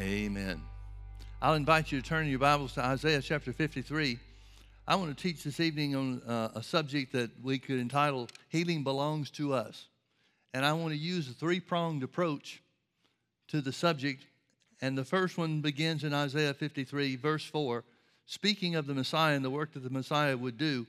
Amen. 0.00 0.62
I'll 1.42 1.52
invite 1.52 1.92
you 1.92 2.00
to 2.00 2.08
turn 2.08 2.26
your 2.26 2.38
Bibles 2.38 2.72
to 2.72 2.82
Isaiah 2.82 3.20
chapter 3.20 3.52
53. 3.52 4.18
I 4.88 4.94
want 4.94 5.14
to 5.14 5.22
teach 5.22 5.44
this 5.44 5.60
evening 5.60 5.94
on 5.94 6.22
uh, 6.26 6.52
a 6.54 6.62
subject 6.62 7.12
that 7.12 7.30
we 7.42 7.58
could 7.58 7.78
entitle 7.78 8.26
Healing 8.48 8.82
Belongs 8.82 9.30
to 9.32 9.52
Us. 9.52 9.88
And 10.54 10.64
I 10.64 10.72
want 10.72 10.94
to 10.94 10.98
use 10.98 11.28
a 11.28 11.34
three 11.34 11.60
pronged 11.60 12.02
approach 12.02 12.62
to 13.48 13.60
the 13.60 13.74
subject. 13.74 14.24
And 14.80 14.96
the 14.96 15.04
first 15.04 15.36
one 15.36 15.60
begins 15.60 16.02
in 16.02 16.14
Isaiah 16.14 16.54
53, 16.54 17.16
verse 17.16 17.44
4. 17.44 17.84
Speaking 18.24 18.76
of 18.76 18.86
the 18.86 18.94
Messiah 18.94 19.36
and 19.36 19.44
the 19.44 19.50
work 19.50 19.74
that 19.74 19.84
the 19.84 19.90
Messiah 19.90 20.36
would 20.38 20.56
do, 20.56 20.86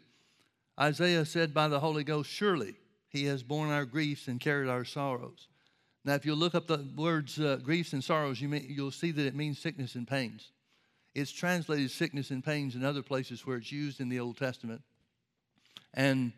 Isaiah 0.80 1.25
said 1.25 1.54
by 1.54 1.68
the 1.68 1.82
Holy 1.82 2.05
Ghost, 2.05 2.30
Surely 2.30 2.75
he 3.09 3.25
has 3.25 3.43
borne 3.43 3.71
our 3.71 3.84
griefs 3.84 4.30
and 4.30 4.39
carried 4.39 4.70
our 4.70 4.86
sorrows. 4.86 5.50
Now, 6.04 6.15
if 6.15 6.25
you 6.25 6.33
look 6.33 6.55
up 6.55 6.68
the 6.68 6.88
words 6.95 7.39
uh, 7.39 7.57
griefs 7.57 7.93
and 7.93 8.04
sorrows, 8.04 8.41
you 8.41 8.50
may, 8.50 8.61
you'll 8.61 8.91
see 8.91 9.11
that 9.11 9.25
it 9.25 9.36
means 9.36 9.60
sickness 9.60 9.96
and 9.96 10.07
pains. 10.07 10.51
It's 11.14 11.32
translated 11.32 11.91
sickness 11.91 12.32
and 12.32 12.43
pains 12.43 12.75
in 12.75 12.83
other 12.83 13.04
places 13.04 13.46
where 13.46 13.57
it's 13.57 13.71
used 13.71 14.00
in 14.00 14.10
the 14.10 14.19
Old 14.19 14.37
Testament. 14.37 14.82
And 15.93 16.32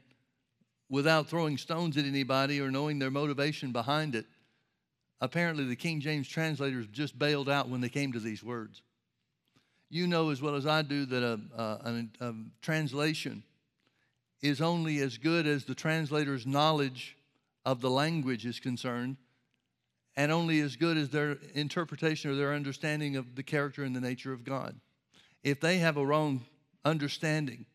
without 0.89 1.29
throwing 1.29 1.57
stones 1.57 1.95
at 1.95 2.05
anybody 2.05 2.59
or 2.59 2.71
knowing 2.71 2.99
their 2.99 3.11
motivation 3.11 3.71
behind 3.71 4.15
it, 4.15 4.25
apparently 5.21 5.65
the 5.65 5.75
King 5.75 6.01
James 6.01 6.27
translators 6.27 6.87
just 6.91 7.17
bailed 7.17 7.49
out 7.49 7.69
when 7.69 7.81
they 7.81 7.89
came 7.89 8.11
to 8.13 8.19
these 8.19 8.43
words. 8.43 8.81
You 9.89 10.07
know 10.07 10.31
as 10.31 10.41
well 10.41 10.55
as 10.55 10.65
I 10.65 10.81
do 10.81 11.05
that 11.05 11.23
a, 11.23 11.39
a, 11.55 12.25
a 12.27 12.33
translation 12.61 13.43
is 14.41 14.59
only 14.59 14.99
as 14.99 15.17
good 15.17 15.47
as 15.47 15.63
the 15.63 15.75
translator's 15.75 16.45
knowledge 16.45 17.15
of 17.63 17.79
the 17.79 17.89
language 17.89 18.45
is 18.45 18.59
concerned 18.59 19.15
and 20.15 20.31
only 20.31 20.59
as 20.59 20.75
good 20.75 20.97
as 20.97 21.09
their 21.09 21.37
interpretation 21.53 22.29
or 22.29 22.35
their 22.35 22.53
understanding 22.53 23.15
of 23.15 23.35
the 23.35 23.43
character 23.43 23.83
and 23.83 23.95
the 23.95 24.01
nature 24.01 24.33
of 24.33 24.43
God. 24.43 24.75
If 25.43 25.59
they 25.59 25.79
have 25.79 25.97
a 25.97 26.05
wrong 26.05 26.45
understanding 26.85 27.65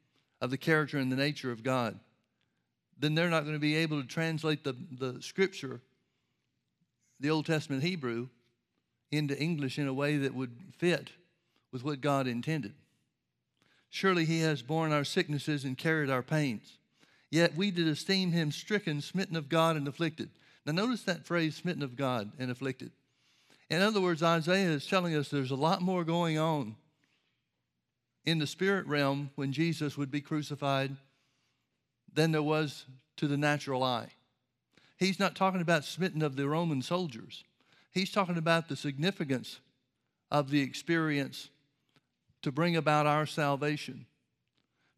of 0.40 0.50
the 0.50 0.56
character 0.56 0.98
and 0.98 1.10
the 1.10 1.16
nature 1.16 1.50
of 1.50 1.62
God, 1.62 1.98
then 2.98 3.14
they're 3.14 3.30
not 3.30 3.42
going 3.42 3.54
to 3.54 3.60
be 3.60 3.76
able 3.76 4.00
to 4.00 4.06
translate 4.06 4.64
the, 4.64 4.74
the 4.98 5.20
scripture, 5.20 5.80
the 7.20 7.30
Old 7.30 7.46
Testament 7.46 7.82
Hebrew, 7.82 8.28
into 9.10 9.38
English 9.38 9.78
in 9.78 9.88
a 9.88 9.94
way 9.94 10.16
that 10.18 10.34
would 10.34 10.56
fit 10.76 11.10
with 11.72 11.84
what 11.84 12.00
God 12.00 12.26
intended. 12.26 12.74
Surely 13.90 14.24
he 14.24 14.40
has 14.40 14.62
borne 14.62 14.92
our 14.92 15.04
sicknesses 15.04 15.64
and 15.64 15.78
carried 15.78 16.10
our 16.10 16.22
pains. 16.22 16.78
Yet 17.30 17.56
we 17.56 17.70
did 17.70 17.88
esteem 17.88 18.32
him 18.32 18.52
stricken, 18.52 19.00
smitten 19.00 19.36
of 19.36 19.48
God, 19.48 19.76
and 19.76 19.88
afflicted. 19.88 20.30
Now, 20.68 20.74
notice 20.74 21.04
that 21.04 21.24
phrase, 21.24 21.56
smitten 21.56 21.82
of 21.82 21.96
God 21.96 22.30
and 22.38 22.50
afflicted. 22.50 22.90
In 23.70 23.80
other 23.80 24.02
words, 24.02 24.22
Isaiah 24.22 24.68
is 24.68 24.86
telling 24.86 25.14
us 25.14 25.30
there's 25.30 25.50
a 25.50 25.56
lot 25.56 25.80
more 25.80 26.04
going 26.04 26.36
on 26.36 26.76
in 28.26 28.38
the 28.38 28.46
spirit 28.46 28.86
realm 28.86 29.30
when 29.34 29.50
Jesus 29.50 29.96
would 29.96 30.10
be 30.10 30.20
crucified 30.20 30.94
than 32.12 32.32
there 32.32 32.42
was 32.42 32.84
to 33.16 33.26
the 33.26 33.38
natural 33.38 33.82
eye. 33.82 34.08
He's 34.98 35.18
not 35.18 35.34
talking 35.34 35.62
about 35.62 35.86
smitten 35.86 36.20
of 36.20 36.36
the 36.36 36.46
Roman 36.46 36.82
soldiers, 36.82 37.44
he's 37.90 38.12
talking 38.12 38.36
about 38.36 38.68
the 38.68 38.76
significance 38.76 39.60
of 40.30 40.50
the 40.50 40.60
experience 40.60 41.48
to 42.42 42.52
bring 42.52 42.76
about 42.76 43.06
our 43.06 43.24
salvation. 43.24 44.04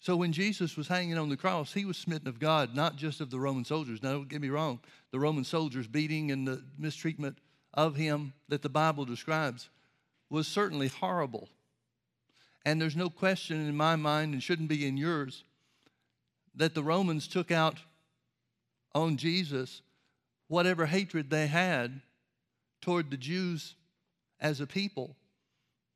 So 0.01 0.17
when 0.17 0.33
Jesus 0.33 0.79
was 0.79 0.89
hanging 0.89 1.19
on 1.19 1.29
the 1.29 1.37
cross, 1.37 1.75
he 1.75 1.85
was 1.85 1.99
smitten 1.99 2.27
of 2.27 2.41
God, 2.41 2.75
not 2.75 2.97
just 2.97 3.21
of 3.21 3.31
the 3.31 3.39
Roman 3.39 3.67
soldiers. 3.67 4.03
Now, 4.03 4.13
don't 4.13 4.29
get 4.29 4.41
me 4.41 4.49
wrong, 4.49 4.81
the 5.13 5.21
Roman 5.21 5.45
soldiers' 5.45 5.87
beating 5.87 6.31
and 6.31 6.49
the 6.49 6.65
mistreatment 6.79 7.39
of 7.75 7.97
him 7.97 8.33
that 8.49 8.63
the 8.63 8.71
Bible 8.71 9.05
describes 9.05 9.69
was 10.31 10.49
certainly 10.49 10.89
horrible. 10.89 11.49
And 12.65 12.81
there's 12.81 12.97
no 12.97 13.11
question 13.11 13.61
in 13.69 13.77
my 13.77 13.97
mind, 13.97 14.33
and 14.33 14.43
shouldn't 14.43 14.69
be 14.69 14.87
in 14.87 14.97
yours, 14.97 15.45
that 16.55 16.75
the 16.75 16.83
Romans 16.83 17.29
took 17.29 17.51
out 17.51 17.79
on 18.95 19.17
Jesus 19.17 19.83
whatever 20.49 20.87
hatred 20.87 21.31
they 21.31 21.47
had 21.47 22.01
toward 22.81 23.11
the 23.11 23.17
Jews 23.17 23.75
as 24.41 24.61
a 24.61 24.67
people, 24.67 25.15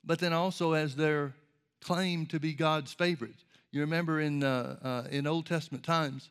but 0.04 0.18
then 0.18 0.32
also 0.32 0.72
as 0.74 0.94
their 0.94 1.34
claim 1.80 2.26
to 2.26 2.38
be 2.38 2.52
God's 2.52 2.92
favorites. 2.92 3.43
You 3.74 3.80
remember 3.80 4.20
in, 4.20 4.44
uh, 4.44 4.76
uh, 4.84 5.08
in 5.10 5.26
Old 5.26 5.46
Testament 5.46 5.82
times, 5.82 6.30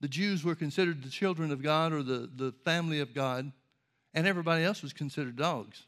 the 0.00 0.08
Jews 0.08 0.42
were 0.42 0.56
considered 0.56 1.04
the 1.04 1.08
children 1.08 1.52
of 1.52 1.62
God 1.62 1.92
or 1.92 2.02
the, 2.02 2.28
the 2.34 2.52
family 2.64 2.98
of 2.98 3.14
God, 3.14 3.52
and 4.12 4.26
everybody 4.26 4.64
else 4.64 4.82
was 4.82 4.92
considered 4.92 5.36
dogs. 5.36 5.84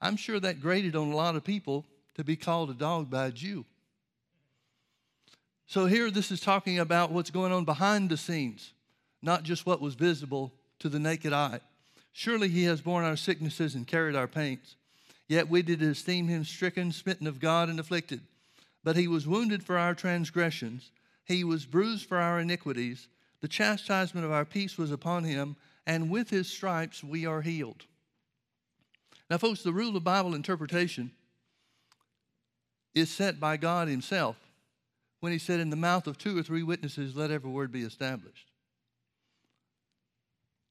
I'm 0.00 0.16
sure 0.16 0.40
that 0.40 0.60
grated 0.60 0.96
on 0.96 1.12
a 1.12 1.14
lot 1.14 1.36
of 1.36 1.44
people 1.44 1.86
to 2.16 2.24
be 2.24 2.34
called 2.34 2.70
a 2.70 2.74
dog 2.74 3.10
by 3.10 3.26
a 3.26 3.30
Jew. 3.30 3.64
So 5.68 5.86
here, 5.86 6.10
this 6.10 6.32
is 6.32 6.40
talking 6.40 6.80
about 6.80 7.12
what's 7.12 7.30
going 7.30 7.52
on 7.52 7.64
behind 7.64 8.10
the 8.10 8.16
scenes, 8.16 8.72
not 9.22 9.44
just 9.44 9.66
what 9.66 9.80
was 9.80 9.94
visible 9.94 10.52
to 10.80 10.88
the 10.88 10.98
naked 10.98 11.32
eye. 11.32 11.60
Surely 12.12 12.48
he 12.48 12.64
has 12.64 12.80
borne 12.80 13.04
our 13.04 13.14
sicknesses 13.14 13.76
and 13.76 13.86
carried 13.86 14.16
our 14.16 14.26
pains. 14.26 14.74
Yet 15.28 15.48
we 15.48 15.62
did 15.62 15.80
esteem 15.80 16.26
him 16.26 16.42
stricken, 16.42 16.90
smitten 16.90 17.28
of 17.28 17.38
God, 17.38 17.68
and 17.68 17.78
afflicted. 17.78 18.22
But 18.82 18.96
he 18.96 19.08
was 19.08 19.26
wounded 19.26 19.62
for 19.62 19.78
our 19.78 19.94
transgressions, 19.94 20.90
he 21.24 21.44
was 21.44 21.66
bruised 21.66 22.06
for 22.06 22.18
our 22.18 22.40
iniquities. 22.40 23.08
The 23.40 23.48
chastisement 23.48 24.26
of 24.26 24.32
our 24.32 24.44
peace 24.44 24.76
was 24.76 24.90
upon 24.90 25.24
him, 25.24 25.56
and 25.86 26.10
with 26.10 26.28
his 26.28 26.46
stripes 26.46 27.02
we 27.02 27.24
are 27.24 27.40
healed. 27.40 27.86
Now, 29.30 29.38
folks, 29.38 29.62
the 29.62 29.72
rule 29.72 29.96
of 29.96 30.04
Bible 30.04 30.34
interpretation 30.34 31.12
is 32.94 33.10
set 33.10 33.38
by 33.38 33.56
God 33.56 33.88
Himself 33.88 34.36
when 35.20 35.32
He 35.32 35.38
said, 35.38 35.60
In 35.60 35.70
the 35.70 35.76
mouth 35.76 36.06
of 36.06 36.18
two 36.18 36.36
or 36.36 36.42
three 36.42 36.64
witnesses, 36.64 37.14
let 37.14 37.30
every 37.30 37.50
word 37.50 37.70
be 37.70 37.82
established. 37.82 38.50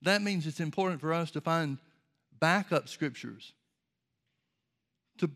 That 0.01 0.21
means 0.21 0.45
it's 0.45 0.59
important 0.59 1.01
for 1.01 1.13
us 1.13 1.31
to 1.31 1.41
find 1.41 1.77
backup 2.39 2.87
scriptures 2.87 3.53
to, 5.19 5.29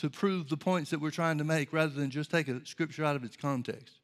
to 0.00 0.10
prove 0.10 0.48
the 0.48 0.56
points 0.56 0.90
that 0.90 1.00
we're 1.00 1.10
trying 1.10 1.38
to 1.38 1.44
make 1.44 1.72
rather 1.72 1.92
than 1.92 2.10
just 2.10 2.30
take 2.30 2.48
a 2.48 2.64
scripture 2.66 3.04
out 3.04 3.16
of 3.16 3.24
its 3.24 3.36
context. 3.36 3.94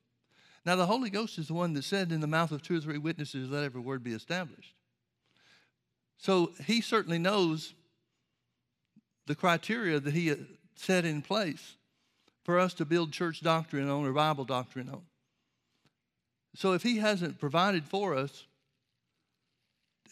Now, 0.64 0.76
the 0.76 0.86
Holy 0.86 1.10
Ghost 1.10 1.38
is 1.38 1.48
the 1.48 1.54
one 1.54 1.74
that 1.74 1.84
said, 1.84 2.10
In 2.10 2.20
the 2.20 2.26
mouth 2.26 2.50
of 2.50 2.62
two 2.62 2.78
or 2.78 2.80
three 2.80 2.98
witnesses, 2.98 3.50
let 3.50 3.64
every 3.64 3.80
word 3.80 4.02
be 4.02 4.12
established. 4.14 4.74
So 6.16 6.52
he 6.64 6.80
certainly 6.80 7.18
knows 7.18 7.74
the 9.26 9.34
criteria 9.34 10.00
that 10.00 10.14
he 10.14 10.30
uh, 10.30 10.36
set 10.76 11.04
in 11.04 11.22
place 11.22 11.76
for 12.44 12.58
us 12.58 12.74
to 12.74 12.84
build 12.84 13.12
church 13.12 13.40
doctrine 13.40 13.88
on 13.88 14.06
or 14.06 14.12
Bible 14.12 14.44
doctrine 14.44 14.88
on. 14.88 15.02
So 16.54 16.72
if 16.72 16.82
he 16.82 16.98
hasn't 16.98 17.40
provided 17.40 17.84
for 17.84 18.14
us 18.14 18.44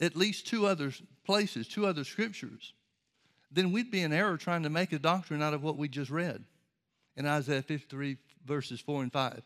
at 0.00 0.16
least 0.16 0.46
two 0.46 0.66
other 0.66 0.92
places, 1.24 1.68
two 1.68 1.86
other 1.86 2.04
scriptures, 2.04 2.72
then 3.52 3.72
we'd 3.72 3.90
be 3.90 4.02
in 4.02 4.12
error 4.12 4.36
trying 4.36 4.62
to 4.62 4.70
make 4.70 4.92
a 4.92 4.98
doctrine 4.98 5.42
out 5.42 5.54
of 5.54 5.62
what 5.62 5.76
we 5.76 5.88
just 5.88 6.10
read 6.10 6.44
in 7.16 7.26
Isaiah 7.26 7.62
53, 7.62 8.16
verses 8.46 8.80
4 8.80 9.02
and 9.02 9.12
5. 9.12 9.42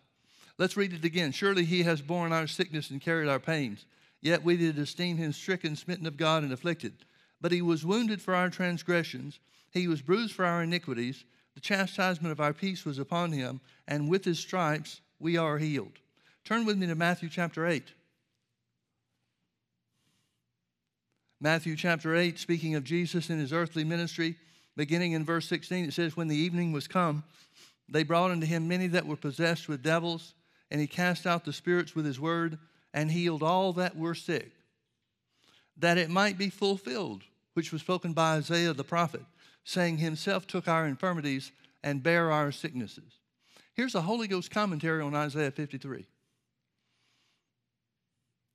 Let's 0.58 0.76
read 0.76 0.92
it 0.92 1.04
again. 1.04 1.32
Surely 1.32 1.64
he 1.64 1.82
has 1.82 2.00
borne 2.00 2.32
our 2.32 2.46
sickness 2.46 2.90
and 2.90 3.00
carried 3.00 3.28
our 3.28 3.40
pains. 3.40 3.84
Yet 4.22 4.42
we 4.42 4.56
did 4.56 4.78
esteem 4.78 5.18
him 5.18 5.32
stricken, 5.32 5.76
smitten 5.76 6.06
of 6.06 6.16
God, 6.16 6.42
and 6.42 6.52
afflicted. 6.52 6.94
But 7.40 7.52
he 7.52 7.62
was 7.62 7.84
wounded 7.84 8.22
for 8.22 8.34
our 8.34 8.48
transgressions, 8.48 9.38
he 9.70 9.88
was 9.88 10.00
bruised 10.00 10.34
for 10.34 10.44
our 10.44 10.62
iniquities. 10.62 11.24
The 11.54 11.60
chastisement 11.60 12.32
of 12.32 12.40
our 12.40 12.52
peace 12.52 12.84
was 12.84 12.98
upon 12.98 13.32
him, 13.32 13.60
and 13.88 14.10
with 14.10 14.24
his 14.24 14.38
stripes 14.38 15.00
we 15.18 15.38
are 15.38 15.56
healed. 15.56 15.98
Turn 16.44 16.66
with 16.66 16.76
me 16.76 16.86
to 16.86 16.94
Matthew 16.94 17.30
chapter 17.30 17.66
8. 17.66 17.82
Matthew 21.40 21.76
chapter 21.76 22.16
8, 22.16 22.38
speaking 22.38 22.74
of 22.76 22.84
Jesus 22.84 23.28
and 23.28 23.38
his 23.38 23.52
earthly 23.52 23.84
ministry, 23.84 24.36
beginning 24.74 25.12
in 25.12 25.24
verse 25.24 25.46
16, 25.48 25.84
it 25.84 25.92
says, 25.92 26.16
When 26.16 26.28
the 26.28 26.36
evening 26.36 26.72
was 26.72 26.88
come, 26.88 27.24
they 27.88 28.04
brought 28.04 28.30
unto 28.30 28.46
him 28.46 28.66
many 28.66 28.86
that 28.88 29.06
were 29.06 29.16
possessed 29.16 29.68
with 29.68 29.82
devils, 29.82 30.34
and 30.70 30.80
he 30.80 30.86
cast 30.86 31.26
out 31.26 31.44
the 31.44 31.52
spirits 31.52 31.94
with 31.94 32.06
his 32.06 32.18
word, 32.18 32.58
and 32.94 33.10
healed 33.10 33.42
all 33.42 33.74
that 33.74 33.96
were 33.96 34.14
sick, 34.14 34.52
that 35.76 35.98
it 35.98 36.08
might 36.08 36.38
be 36.38 36.48
fulfilled, 36.48 37.22
which 37.52 37.70
was 37.70 37.82
spoken 37.82 38.14
by 38.14 38.36
Isaiah 38.36 38.72
the 38.72 38.82
prophet, 38.82 39.24
saying, 39.62 39.98
Himself 39.98 40.46
took 40.46 40.66
our 40.66 40.86
infirmities 40.86 41.52
and 41.82 42.02
bare 42.02 42.32
our 42.32 42.50
sicknesses. 42.50 43.20
Here's 43.74 43.94
a 43.94 44.00
Holy 44.00 44.26
Ghost 44.26 44.50
commentary 44.50 45.02
on 45.02 45.14
Isaiah 45.14 45.50
53 45.50 46.06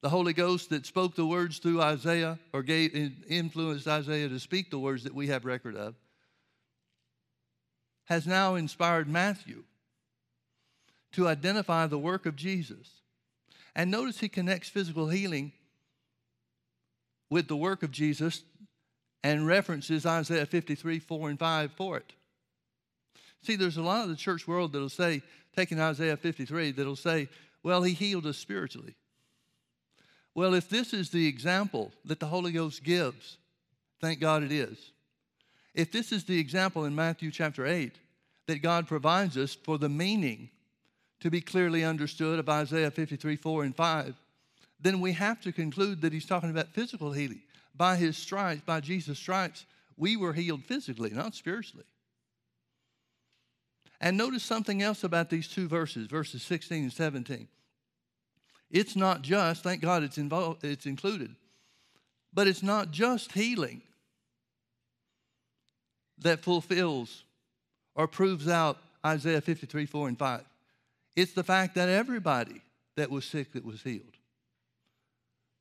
the 0.01 0.09
Holy 0.09 0.33
Ghost 0.33 0.69
that 0.71 0.85
spoke 0.85 1.15
the 1.15 1.25
words 1.25 1.59
through 1.59 1.81
Isaiah 1.81 2.39
or 2.53 2.63
gave, 2.63 2.95
influenced 3.29 3.87
Isaiah 3.87 4.29
to 4.29 4.39
speak 4.39 4.71
the 4.71 4.79
words 4.79 5.03
that 5.03 5.13
we 5.13 5.27
have 5.27 5.45
record 5.45 5.75
of, 5.75 5.95
has 8.05 8.25
now 8.25 8.55
inspired 8.55 9.07
Matthew 9.07 9.63
to 11.13 11.27
identify 11.27 11.85
the 11.87 11.99
work 11.99 12.25
of 12.25 12.35
Jesus. 12.35 12.89
And 13.75 13.91
notice 13.91 14.19
he 14.19 14.27
connects 14.27 14.69
physical 14.69 15.07
healing 15.07 15.51
with 17.29 17.47
the 17.47 17.55
work 17.55 17.83
of 17.83 17.91
Jesus 17.91 18.43
and 19.23 19.45
references 19.45 20.05
Isaiah 20.05 20.45
53, 20.45 20.99
4 20.99 21.29
and 21.29 21.39
5 21.39 21.71
for 21.73 21.97
it. 21.97 22.13
See, 23.43 23.55
there's 23.55 23.77
a 23.77 23.83
lot 23.83 24.03
of 24.03 24.09
the 24.09 24.15
church 24.15 24.47
world 24.47 24.73
that'll 24.73 24.89
say, 24.89 25.21
taking 25.55 25.79
Isaiah 25.79 26.17
53, 26.17 26.71
that'll 26.71 26.95
say, 26.95 27.29
well, 27.63 27.83
he 27.83 27.93
healed 27.93 28.25
us 28.25 28.37
spiritually. 28.37 28.95
Well, 30.33 30.53
if 30.53 30.69
this 30.69 30.93
is 30.93 31.09
the 31.09 31.27
example 31.27 31.91
that 32.05 32.19
the 32.19 32.27
Holy 32.27 32.51
Ghost 32.51 32.83
gives, 32.83 33.37
thank 33.99 34.19
God 34.19 34.43
it 34.43 34.51
is. 34.51 34.91
If 35.73 35.91
this 35.91 36.11
is 36.11 36.23
the 36.23 36.39
example 36.39 36.85
in 36.85 36.95
Matthew 36.95 37.31
chapter 37.31 37.65
8 37.65 37.93
that 38.47 38.61
God 38.61 38.87
provides 38.87 39.37
us 39.37 39.55
for 39.55 39.77
the 39.77 39.89
meaning 39.89 40.49
to 41.19 41.29
be 41.29 41.41
clearly 41.41 41.83
understood 41.83 42.39
of 42.39 42.49
Isaiah 42.49 42.91
53, 42.91 43.35
4 43.35 43.63
and 43.63 43.75
5, 43.75 44.15
then 44.79 44.99
we 44.99 45.11
have 45.13 45.39
to 45.41 45.51
conclude 45.51 46.01
that 46.01 46.13
he's 46.13 46.25
talking 46.25 46.49
about 46.49 46.69
physical 46.69 47.11
healing. 47.11 47.41
By 47.75 47.95
his 47.97 48.17
stripes, 48.17 48.61
by 48.65 48.79
Jesus' 48.79 49.19
stripes, 49.19 49.65
we 49.97 50.17
were 50.17 50.33
healed 50.33 50.63
physically, 50.65 51.11
not 51.11 51.35
spiritually. 51.35 51.85
And 53.99 54.17
notice 54.17 54.43
something 54.43 54.81
else 54.81 55.03
about 55.03 55.29
these 55.29 55.47
two 55.47 55.67
verses, 55.67 56.07
verses 56.07 56.41
16 56.41 56.83
and 56.83 56.93
17. 56.93 57.47
It's 58.71 58.95
not 58.95 59.21
just, 59.21 59.63
thank 59.63 59.81
God 59.81 60.01
it's, 60.01 60.17
involved, 60.17 60.63
it's 60.63 60.85
included, 60.85 61.35
but 62.33 62.47
it's 62.47 62.63
not 62.63 62.91
just 62.91 63.33
healing 63.33 63.81
that 66.19 66.41
fulfills 66.41 67.23
or 67.95 68.07
proves 68.07 68.47
out 68.47 68.77
Isaiah 69.05 69.41
53, 69.41 69.85
4 69.85 70.07
and 70.07 70.17
5. 70.17 70.41
It's 71.15 71.33
the 71.33 71.43
fact 71.43 71.75
that 71.75 71.89
everybody 71.89 72.61
that 72.95 73.09
was 73.09 73.25
sick 73.25 73.51
that 73.53 73.65
was 73.65 73.81
healed. 73.81 74.15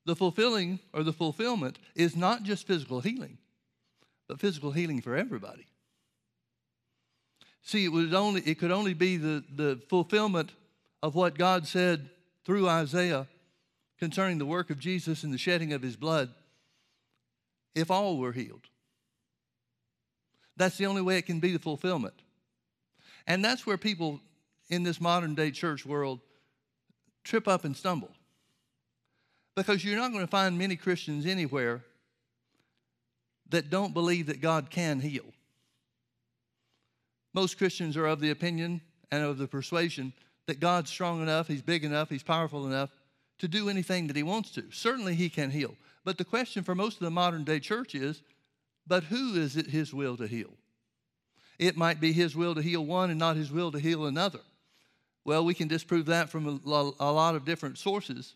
The 0.06 0.14
fulfilling 0.14 0.78
or 0.92 1.02
the 1.02 1.12
fulfillment 1.12 1.78
is 1.96 2.14
not 2.14 2.44
just 2.44 2.66
physical 2.66 3.00
healing, 3.00 3.38
but 4.28 4.40
physical 4.40 4.70
healing 4.70 5.00
for 5.00 5.16
everybody. 5.16 5.66
See, 7.62 7.84
it, 7.84 7.92
was 7.92 8.12
only, 8.14 8.40
it 8.42 8.58
could 8.58 8.70
only 8.70 8.94
be 8.94 9.16
the, 9.16 9.44
the 9.54 9.80
fulfillment 9.88 10.52
of 11.02 11.14
what 11.14 11.36
God 11.36 11.66
said 11.66 12.08
through 12.44 12.68
Isaiah 12.68 13.26
concerning 13.98 14.38
the 14.38 14.46
work 14.46 14.70
of 14.70 14.78
Jesus 14.78 15.22
and 15.22 15.32
the 15.32 15.38
shedding 15.38 15.72
of 15.72 15.82
his 15.82 15.96
blood 15.96 16.30
if 17.74 17.90
all 17.90 18.18
were 18.18 18.32
healed. 18.32 18.66
That's 20.56 20.76
the 20.76 20.86
only 20.86 21.02
way 21.02 21.18
it 21.18 21.26
can 21.26 21.40
be 21.40 21.52
the 21.52 21.58
fulfillment. 21.58 22.14
And 23.26 23.44
that's 23.44 23.66
where 23.66 23.78
people 23.78 24.20
in 24.68 24.82
this 24.82 25.00
modern 25.00 25.34
day 25.34 25.50
church 25.50 25.86
world 25.86 26.20
trip 27.24 27.46
up 27.46 27.64
and 27.64 27.76
stumble. 27.76 28.10
Because 29.54 29.84
you're 29.84 29.96
not 29.96 30.12
going 30.12 30.24
to 30.24 30.30
find 30.30 30.58
many 30.58 30.76
Christians 30.76 31.26
anywhere 31.26 31.82
that 33.50 33.68
don't 33.68 33.92
believe 33.92 34.26
that 34.26 34.40
God 34.40 34.70
can 34.70 35.00
heal. 35.00 35.24
Most 37.34 37.58
Christians 37.58 37.96
are 37.96 38.06
of 38.06 38.20
the 38.20 38.30
opinion 38.30 38.80
and 39.10 39.22
of 39.22 39.38
the 39.38 39.46
persuasion 39.46 40.12
that 40.46 40.60
God's 40.60 40.90
strong 40.90 41.22
enough, 41.22 41.48
He's 41.48 41.62
big 41.62 41.84
enough, 41.84 42.08
He's 42.08 42.22
powerful 42.22 42.66
enough 42.66 42.90
to 43.38 43.48
do 43.48 43.68
anything 43.68 44.06
that 44.06 44.16
He 44.16 44.22
wants 44.22 44.50
to. 44.52 44.64
Certainly, 44.70 45.14
He 45.14 45.28
can 45.28 45.50
heal. 45.50 45.76
But 46.04 46.18
the 46.18 46.24
question 46.24 46.62
for 46.62 46.74
most 46.74 46.94
of 46.94 47.04
the 47.04 47.10
modern 47.10 47.44
day 47.44 47.60
church 47.60 47.94
is 47.94 48.22
but 48.86 49.04
who 49.04 49.34
is 49.34 49.56
it 49.56 49.66
His 49.66 49.94
will 49.94 50.16
to 50.16 50.26
heal? 50.26 50.50
It 51.58 51.76
might 51.76 52.00
be 52.00 52.12
His 52.12 52.34
will 52.34 52.54
to 52.54 52.62
heal 52.62 52.84
one 52.84 53.10
and 53.10 53.18
not 53.18 53.36
His 53.36 53.52
will 53.52 53.70
to 53.72 53.78
heal 53.78 54.06
another. 54.06 54.40
Well, 55.24 55.44
we 55.44 55.54
can 55.54 55.68
disprove 55.68 56.06
that 56.06 56.30
from 56.30 56.60
a, 56.66 56.70
lot 56.70 57.34
of 57.34 57.44
different 57.44 57.78
sources. 57.78 58.34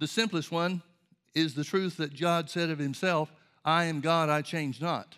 The 0.00 0.08
simplest 0.08 0.50
one 0.50 0.82
is 1.34 1.54
the 1.54 1.64
truth 1.64 1.96
that 1.96 2.18
God 2.18 2.50
said 2.50 2.70
of 2.70 2.78
Himself 2.78 3.32
I 3.64 3.84
am 3.84 4.00
God, 4.00 4.28
I 4.28 4.42
change 4.42 4.80
not. 4.80 5.16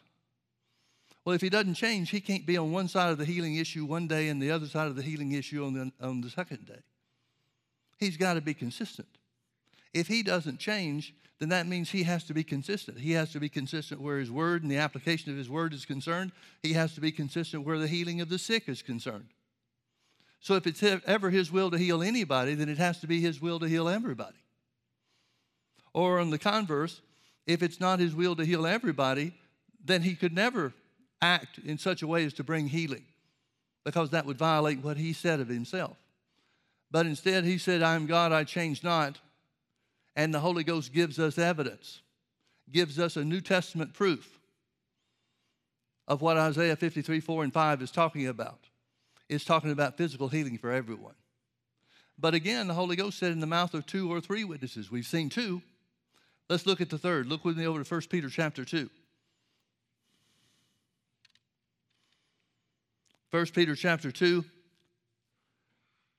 Well, 1.27 1.35
if 1.35 1.41
he 1.41 1.49
doesn't 1.49 1.75
change, 1.75 2.11
he 2.11 2.21
can't 2.21 2.47
be 2.47 2.57
on 2.57 2.71
one 2.71 2.87
side 2.87 3.11
of 3.11 3.19
the 3.19 3.25
healing 3.25 3.57
issue 3.57 3.85
one 3.85 4.07
day 4.07 4.29
and 4.29 4.41
the 4.41 4.53
other 4.53 4.67
side 4.67 4.87
of 4.87 4.95
the 4.95 5.03
healing 5.03 5.33
issue 5.33 5.67
on 5.67 5.75
the, 5.75 5.93
on 6.01 6.21
the 6.21 6.31
second 6.31 6.67
day. 6.67 6.79
He's 7.99 8.17
got 8.17 8.35
to 8.35 8.41
be 8.41 8.55
consistent. 8.55 9.09
If 9.93 10.07
he 10.07 10.23
doesn't 10.23 10.61
change, 10.61 11.15
then 11.41 11.49
that 11.49 11.67
means 11.67 11.91
he 11.91 12.05
has 12.05 12.23
to 12.25 12.35
be 12.35 12.45
consistent. 12.45 13.01
He 13.01 13.11
has 13.13 13.33
to 13.33 13.41
be 13.41 13.49
consistent 13.49 14.01
where 14.01 14.19
his 14.19 14.31
word 14.31 14.63
and 14.63 14.71
the 14.71 14.77
application 14.77 15.33
of 15.33 15.37
his 15.37 15.51
word 15.51 15.75
is 15.75 15.85
concerned. 15.85 16.31
He 16.63 16.75
has 16.75 16.95
to 16.95 17.01
be 17.01 17.11
consistent 17.11 17.67
where 17.67 17.79
the 17.79 17.89
healing 17.89 18.21
of 18.21 18.29
the 18.29 18.39
sick 18.39 18.69
is 18.69 18.81
concerned. 18.81 19.27
So 20.39 20.55
if 20.55 20.65
it's 20.65 20.81
ever 20.85 21.31
his 21.31 21.51
will 21.51 21.73
to 21.73 21.79
heal 21.79 22.05
anybody, 22.05 22.55
then 22.55 22.69
it 22.69 22.79
has 22.79 23.01
to 23.01 23.09
be 23.09 23.21
his 23.21 23.41
will 23.41 23.59
to 23.59 23.67
heal 23.67 23.89
everybody. 23.89 24.39
Or 25.93 26.21
on 26.21 26.31
the 26.31 26.39
converse, 26.39 27.01
if 27.49 27.65
it's 27.65 27.81
not 27.81 27.99
his 27.99 28.15
will 28.15 28.37
to 28.37 28.45
heal 28.45 28.65
everybody, 28.65 29.35
then 29.85 30.03
he 30.03 30.15
could 30.15 30.33
never 30.33 30.73
act 31.23 31.59
in 31.59 31.79
such 31.79 32.03
a 32.03 32.07
way 32.07 32.25
as 32.25 32.33
to 32.35 32.45
bring 32.45 32.69
healing 32.69 33.05
because 33.85 34.11
that 34.11 34.27
would 34.27 34.39
violate 34.39 34.83
what 34.83 34.97
he 34.97 35.13
said 35.13 35.41
of 35.41 35.49
himself. 35.49 35.97
But 36.91 37.07
instead, 37.07 37.45
he 37.45 37.59
said, 37.59 37.83
I 37.83 37.95
am 37.95 38.07
God, 38.07 38.33
I 38.33 38.45
change 38.45 38.83
not. 38.83 39.19
And 40.15 40.33
the 40.33 40.41
Holy 40.41 40.65
Ghost 40.65 40.93
gives 40.93 41.19
us 41.19 41.39
evidence, 41.39 42.01
gives 42.71 42.99
us 42.99 43.17
a 43.17 43.25
New 43.25 43.41
Testament 43.41 43.93
proof 43.93 44.39
of 46.09 46.23
what 46.23 46.37
Isaiah 46.37 46.77
53, 46.77 47.21
4 47.21 47.45
and 47.45 47.53
5 47.53 47.83
is 47.83 47.91
talking 47.91 48.27
about. 48.27 48.61
It's 49.29 49.45
talking 49.45 49.73
about 49.73 49.97
physical 49.97 50.29
healing 50.29 50.59
for 50.59 50.71
everyone. 50.71 51.15
But 52.19 52.35
again, 52.35 52.69
the 52.69 52.75
Holy 52.75 52.97
Ghost 52.97 53.19
said 53.19 53.33
in 53.33 53.41
the 53.41 53.47
mouth 53.47 53.75
of 53.75 53.85
two 53.85 54.11
or 54.11 54.21
three 54.21 54.45
witnesses, 54.45 54.91
we've 54.91 55.07
seen 55.07 55.29
two. 55.29 55.61
Let's 56.49 56.65
look 56.65 56.81
at 56.81 56.91
the 56.91 56.99
third. 56.99 57.27
Look 57.27 57.45
with 57.45 57.59
me 57.59 57.67
over 57.67 57.83
to 57.83 57.95
1 57.95 58.03
Peter 58.09 58.31
chapter 58.31 58.65
2. 58.65 58.89
1 63.31 63.47
Peter 63.47 63.75
chapter 63.75 64.13
2, 64.13 64.45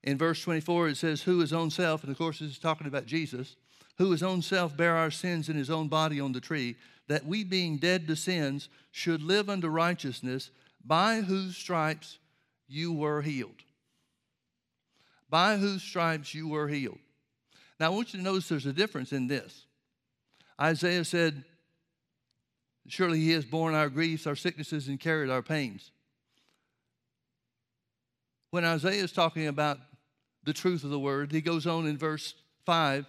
in 0.04 0.18
verse 0.18 0.42
24, 0.42 0.88
it 0.88 0.96
says, 0.96 1.22
Who 1.22 1.40
his 1.40 1.52
own 1.52 1.70
self, 1.70 2.02
and 2.02 2.12
of 2.12 2.18
course, 2.18 2.38
this 2.38 2.50
is 2.50 2.58
talking 2.58 2.86
about 2.86 3.06
Jesus, 3.06 3.56
who 3.96 4.10
his 4.10 4.22
own 4.22 4.42
self 4.42 4.76
bare 4.76 4.96
our 4.96 5.10
sins 5.10 5.48
in 5.48 5.56
his 5.56 5.70
own 5.70 5.88
body 5.88 6.20
on 6.20 6.32
the 6.32 6.40
tree, 6.40 6.76
that 7.08 7.26
we 7.26 7.42
being 7.44 7.78
dead 7.78 8.06
to 8.06 8.16
sins 8.16 8.68
should 8.92 9.22
live 9.22 9.48
unto 9.48 9.68
righteousness, 9.68 10.50
by 10.84 11.20
whose 11.22 11.56
stripes 11.56 12.18
you 12.68 12.92
were 12.92 13.22
healed. 13.22 13.62
By 15.28 15.56
whose 15.56 15.82
stripes 15.82 16.34
you 16.34 16.48
were 16.48 16.68
healed. 16.68 16.98
Now, 17.80 17.86
I 17.86 17.88
want 17.90 18.12
you 18.12 18.18
to 18.18 18.24
notice 18.24 18.48
there's 18.48 18.66
a 18.66 18.72
difference 18.72 19.12
in 19.12 19.26
this. 19.26 19.64
Isaiah 20.60 21.04
said, 21.04 21.44
Surely 22.86 23.20
he 23.20 23.32
has 23.32 23.44
borne 23.44 23.74
our 23.74 23.90
griefs, 23.90 24.26
our 24.26 24.36
sicknesses, 24.36 24.88
and 24.88 24.98
carried 24.98 25.30
our 25.30 25.42
pains 25.42 25.90
when 28.50 28.64
Isaiah 28.64 29.04
is 29.04 29.12
talking 29.12 29.46
about 29.46 29.78
the 30.44 30.52
truth 30.52 30.84
of 30.84 30.90
the 30.90 30.98
word, 30.98 31.32
he 31.32 31.40
goes 31.40 31.66
on 31.66 31.86
in 31.86 31.98
verse 31.98 32.34
5 32.64 33.06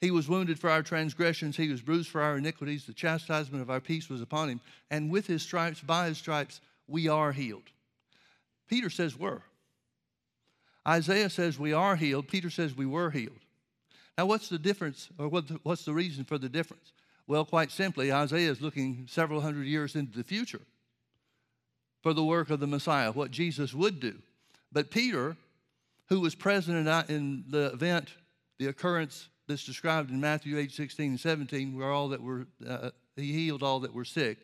He 0.00 0.10
was 0.10 0.28
wounded 0.28 0.58
for 0.58 0.70
our 0.70 0.82
transgressions, 0.82 1.56
he 1.56 1.68
was 1.68 1.82
bruised 1.82 2.08
for 2.08 2.22
our 2.22 2.38
iniquities, 2.38 2.86
the 2.86 2.92
chastisement 2.92 3.62
of 3.62 3.70
our 3.70 3.80
peace 3.80 4.08
was 4.08 4.20
upon 4.20 4.48
him, 4.48 4.60
and 4.90 5.10
with 5.10 5.26
his 5.26 5.42
stripes, 5.42 5.80
by 5.80 6.08
his 6.08 6.18
stripes, 6.18 6.60
we 6.88 7.08
are 7.08 7.32
healed. 7.32 7.70
Peter 8.68 8.90
says 8.90 9.18
we're. 9.18 9.42
Isaiah 10.86 11.30
says 11.30 11.58
we 11.58 11.72
are 11.72 11.96
healed. 11.96 12.28
Peter 12.28 12.48
says 12.50 12.76
we 12.76 12.86
were 12.86 13.10
healed. 13.10 13.40
Now, 14.16 14.26
what's 14.26 14.48
the 14.48 14.58
difference, 14.58 15.08
or 15.18 15.28
what's 15.28 15.84
the 15.84 15.92
reason 15.92 16.24
for 16.24 16.38
the 16.38 16.48
difference? 16.48 16.92
Well, 17.26 17.44
quite 17.44 17.72
simply, 17.72 18.12
Isaiah 18.12 18.50
is 18.50 18.60
looking 18.60 19.06
several 19.08 19.40
hundred 19.40 19.66
years 19.66 19.96
into 19.96 20.16
the 20.16 20.24
future 20.24 20.62
for 22.02 22.12
the 22.12 22.24
work 22.24 22.50
of 22.50 22.60
the 22.60 22.66
Messiah, 22.66 23.12
what 23.12 23.30
Jesus 23.30 23.74
would 23.74 24.00
do. 24.00 24.16
But 24.72 24.90
Peter, 24.90 25.36
who 26.08 26.20
was 26.20 26.34
present 26.34 26.76
in 27.10 27.44
the 27.48 27.72
event, 27.72 28.12
the 28.58 28.68
occurrence 28.68 29.28
that's 29.48 29.64
described 29.64 30.10
in 30.10 30.20
Matthew 30.20 30.58
8, 30.58 30.72
16, 30.72 31.10
and 31.10 31.20
17, 31.20 31.76
where 31.76 31.90
all 31.90 32.08
that 32.08 32.22
were, 32.22 32.46
uh, 32.68 32.90
he 33.14 33.32
healed 33.32 33.62
all 33.62 33.80
that 33.80 33.94
were 33.94 34.04
sick, 34.04 34.38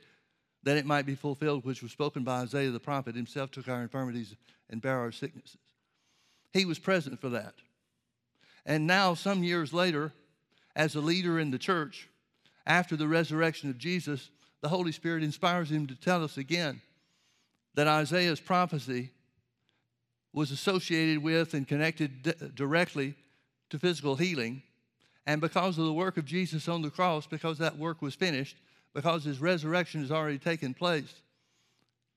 that 0.63 0.77
it 0.77 0.87
might 0.87 1.07
be 1.07 1.15
fulfilled, 1.15 1.65
which 1.65 1.83
was 1.83 1.93
spoken 1.93 2.23
by 2.23 2.41
Isaiah 2.41 2.71
the 2.71 2.81
prophet, 2.81 3.17
himself 3.17 3.51
took 3.51 3.69
our 3.69 3.83
infirmities 3.83 4.37
and 4.71 4.81
bare 4.81 4.99
our 4.99 5.13
sicknesses. 5.13 5.59
He 6.53 6.65
was 6.65 6.79
present 6.79 7.21
for 7.21 7.31
that. 7.31 7.55
And 8.65 8.87
now, 8.87 9.15
some 9.15 9.43
years 9.43 9.73
later, 9.73 10.13
as 10.77 10.95
a 10.95 11.01
leader 11.01 11.39
in 11.39 11.51
the 11.51 11.59
church, 11.59 12.09
after 12.67 12.97
the 12.97 13.09
resurrection 13.09 13.71
of 13.71 13.79
Jesus, 13.79 14.31
the 14.61 14.69
Holy 14.69 14.93
Spirit 14.93 15.25
inspires 15.25 15.71
him 15.71 15.87
to 15.89 15.97
tell 15.97 16.23
us 16.23 16.37
again 16.37 16.81
that 17.75 17.87
Isaiah's 17.87 18.41
prophecy 18.41 19.11
was 20.33 20.51
associated 20.51 21.23
with 21.23 21.55
and 21.55 21.67
connected 21.67 22.23
d- 22.23 22.33
directly 22.55 23.15
to 23.71 23.79
physical 23.79 24.17
healing. 24.17 24.63
And 25.27 25.41
because 25.41 25.79
of 25.79 25.85
the 25.85 25.93
work 25.93 26.17
of 26.17 26.25
Jesus 26.25 26.69
on 26.69 26.83
the 26.83 26.91
cross, 26.91 27.27
because 27.27 27.59
that 27.59 27.79
work 27.79 28.03
was 28.03 28.15
finished, 28.15 28.57
because 28.95 29.25
his 29.25 29.41
resurrection 29.41 30.01
has 30.01 30.11
already 30.11 30.39
taken 30.39 30.75
place, 30.75 31.15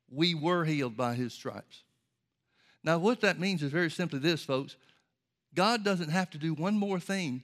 we 0.09 0.33
were 0.33 0.65
healed 0.65 0.97
by 0.97 1.13
his 1.13 1.33
stripes. 1.33 1.83
Now, 2.83 2.97
what 2.99 3.21
that 3.21 3.39
means 3.39 3.63
is 3.63 3.71
very 3.71 3.89
simply 3.89 4.19
this, 4.19 4.43
folks 4.43 4.75
God 5.53 5.83
doesn't 5.85 6.09
have 6.09 6.29
to 6.31 6.37
do 6.37 6.53
one 6.53 6.77
more 6.77 6.99
thing. 6.99 7.43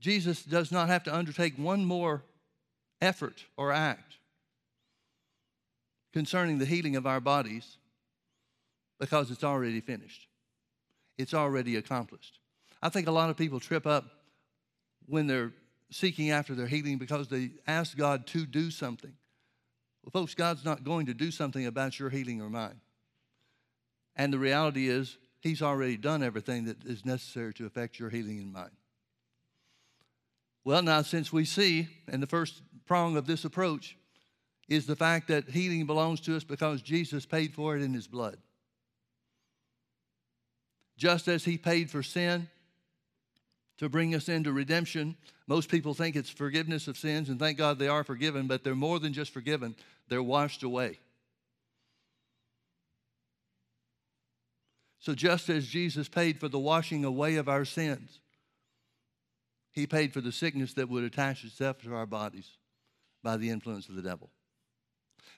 Jesus 0.00 0.42
does 0.42 0.72
not 0.72 0.88
have 0.88 1.04
to 1.04 1.14
undertake 1.14 1.58
one 1.58 1.84
more 1.84 2.22
effort 3.00 3.44
or 3.56 3.72
act 3.72 4.17
concerning 6.12 6.58
the 6.58 6.64
healing 6.64 6.96
of 6.96 7.06
our 7.06 7.20
bodies 7.20 7.78
because 8.98 9.30
it's 9.30 9.44
already 9.44 9.80
finished. 9.80 10.26
It's 11.16 11.34
already 11.34 11.76
accomplished. 11.76 12.38
I 12.82 12.88
think 12.88 13.08
a 13.08 13.12
lot 13.12 13.30
of 13.30 13.36
people 13.36 13.60
trip 13.60 13.86
up 13.86 14.04
when 15.06 15.26
they're 15.26 15.52
seeking 15.90 16.30
after 16.30 16.54
their 16.54 16.66
healing 16.66 16.98
because 16.98 17.28
they 17.28 17.50
ask 17.66 17.96
God 17.96 18.26
to 18.28 18.46
do 18.46 18.70
something. 18.70 19.12
Well, 20.02 20.22
folks, 20.22 20.34
God's 20.34 20.64
not 20.64 20.84
going 20.84 21.06
to 21.06 21.14
do 21.14 21.30
something 21.30 21.66
about 21.66 21.98
your 21.98 22.10
healing 22.10 22.40
or 22.40 22.48
mine. 22.48 22.80
And 24.16 24.32
the 24.32 24.38
reality 24.38 24.88
is, 24.88 25.18
He's 25.40 25.62
already 25.62 25.96
done 25.96 26.24
everything 26.24 26.64
that 26.64 26.84
is 26.84 27.04
necessary 27.04 27.54
to 27.54 27.66
affect 27.66 28.00
your 28.00 28.10
healing 28.10 28.40
and 28.40 28.52
mine. 28.52 28.72
Well, 30.64 30.82
now, 30.82 31.02
since 31.02 31.32
we 31.32 31.44
see, 31.44 31.88
in 32.08 32.20
the 32.20 32.26
first 32.26 32.60
prong 32.86 33.16
of 33.16 33.26
this 33.26 33.44
approach 33.44 33.96
is 34.68 34.86
the 34.86 34.96
fact 34.96 35.28
that 35.28 35.48
healing 35.48 35.86
belongs 35.86 36.20
to 36.20 36.36
us 36.36 36.44
because 36.44 36.82
Jesus 36.82 37.24
paid 37.26 37.54
for 37.54 37.76
it 37.76 37.82
in 37.82 37.94
His 37.94 38.06
blood. 38.06 38.36
Just 40.96 41.28
as 41.28 41.44
He 41.44 41.56
paid 41.56 41.90
for 41.90 42.02
sin, 42.02 42.48
to 43.78 43.88
bring 43.88 44.14
us 44.14 44.28
into 44.28 44.52
redemption. 44.52 45.16
Most 45.46 45.70
people 45.70 45.94
think 45.94 46.14
it's 46.16 46.30
forgiveness 46.30 46.88
of 46.88 46.98
sins, 46.98 47.28
and 47.28 47.38
thank 47.38 47.56
God 47.56 47.78
they 47.78 47.88
are 47.88 48.04
forgiven, 48.04 48.46
but 48.46 48.62
they're 48.62 48.74
more 48.74 48.98
than 48.98 49.12
just 49.12 49.32
forgiven, 49.32 49.74
they're 50.08 50.22
washed 50.22 50.62
away. 50.62 50.98
So, 55.00 55.14
just 55.14 55.48
as 55.48 55.66
Jesus 55.66 56.08
paid 56.08 56.40
for 56.40 56.48
the 56.48 56.58
washing 56.58 57.04
away 57.04 57.36
of 57.36 57.48
our 57.48 57.64
sins, 57.64 58.18
he 59.70 59.86
paid 59.86 60.12
for 60.12 60.20
the 60.20 60.32
sickness 60.32 60.74
that 60.74 60.88
would 60.88 61.04
attach 61.04 61.44
itself 61.44 61.80
to 61.82 61.94
our 61.94 62.04
bodies 62.04 62.50
by 63.22 63.36
the 63.36 63.48
influence 63.48 63.88
of 63.88 63.94
the 63.94 64.02
devil. 64.02 64.28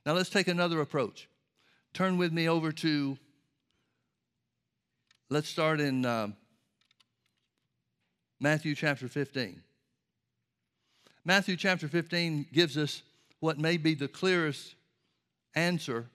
Now, 0.04 0.12
let's 0.12 0.30
take 0.30 0.49
another 0.49 0.80
approach. 0.80 1.28
Turn 1.92 2.18
with 2.18 2.32
me 2.32 2.49
over 2.49 2.72
to, 2.72 3.18
let's 5.28 5.49
start 5.49 5.80
in 5.80 6.06
um, 6.06 6.37
Matthew 8.40 8.75
chapter 8.75 9.08
15. 9.08 9.60
Matthew 11.25 11.56
chapter 11.56 11.88
15 11.88 12.46
gives 12.52 12.78
us 12.78 13.02
what 13.40 13.58
may 13.58 13.76
be 13.76 13.94
the 13.94 14.08
clearest 14.08 14.75
answer 15.54 16.06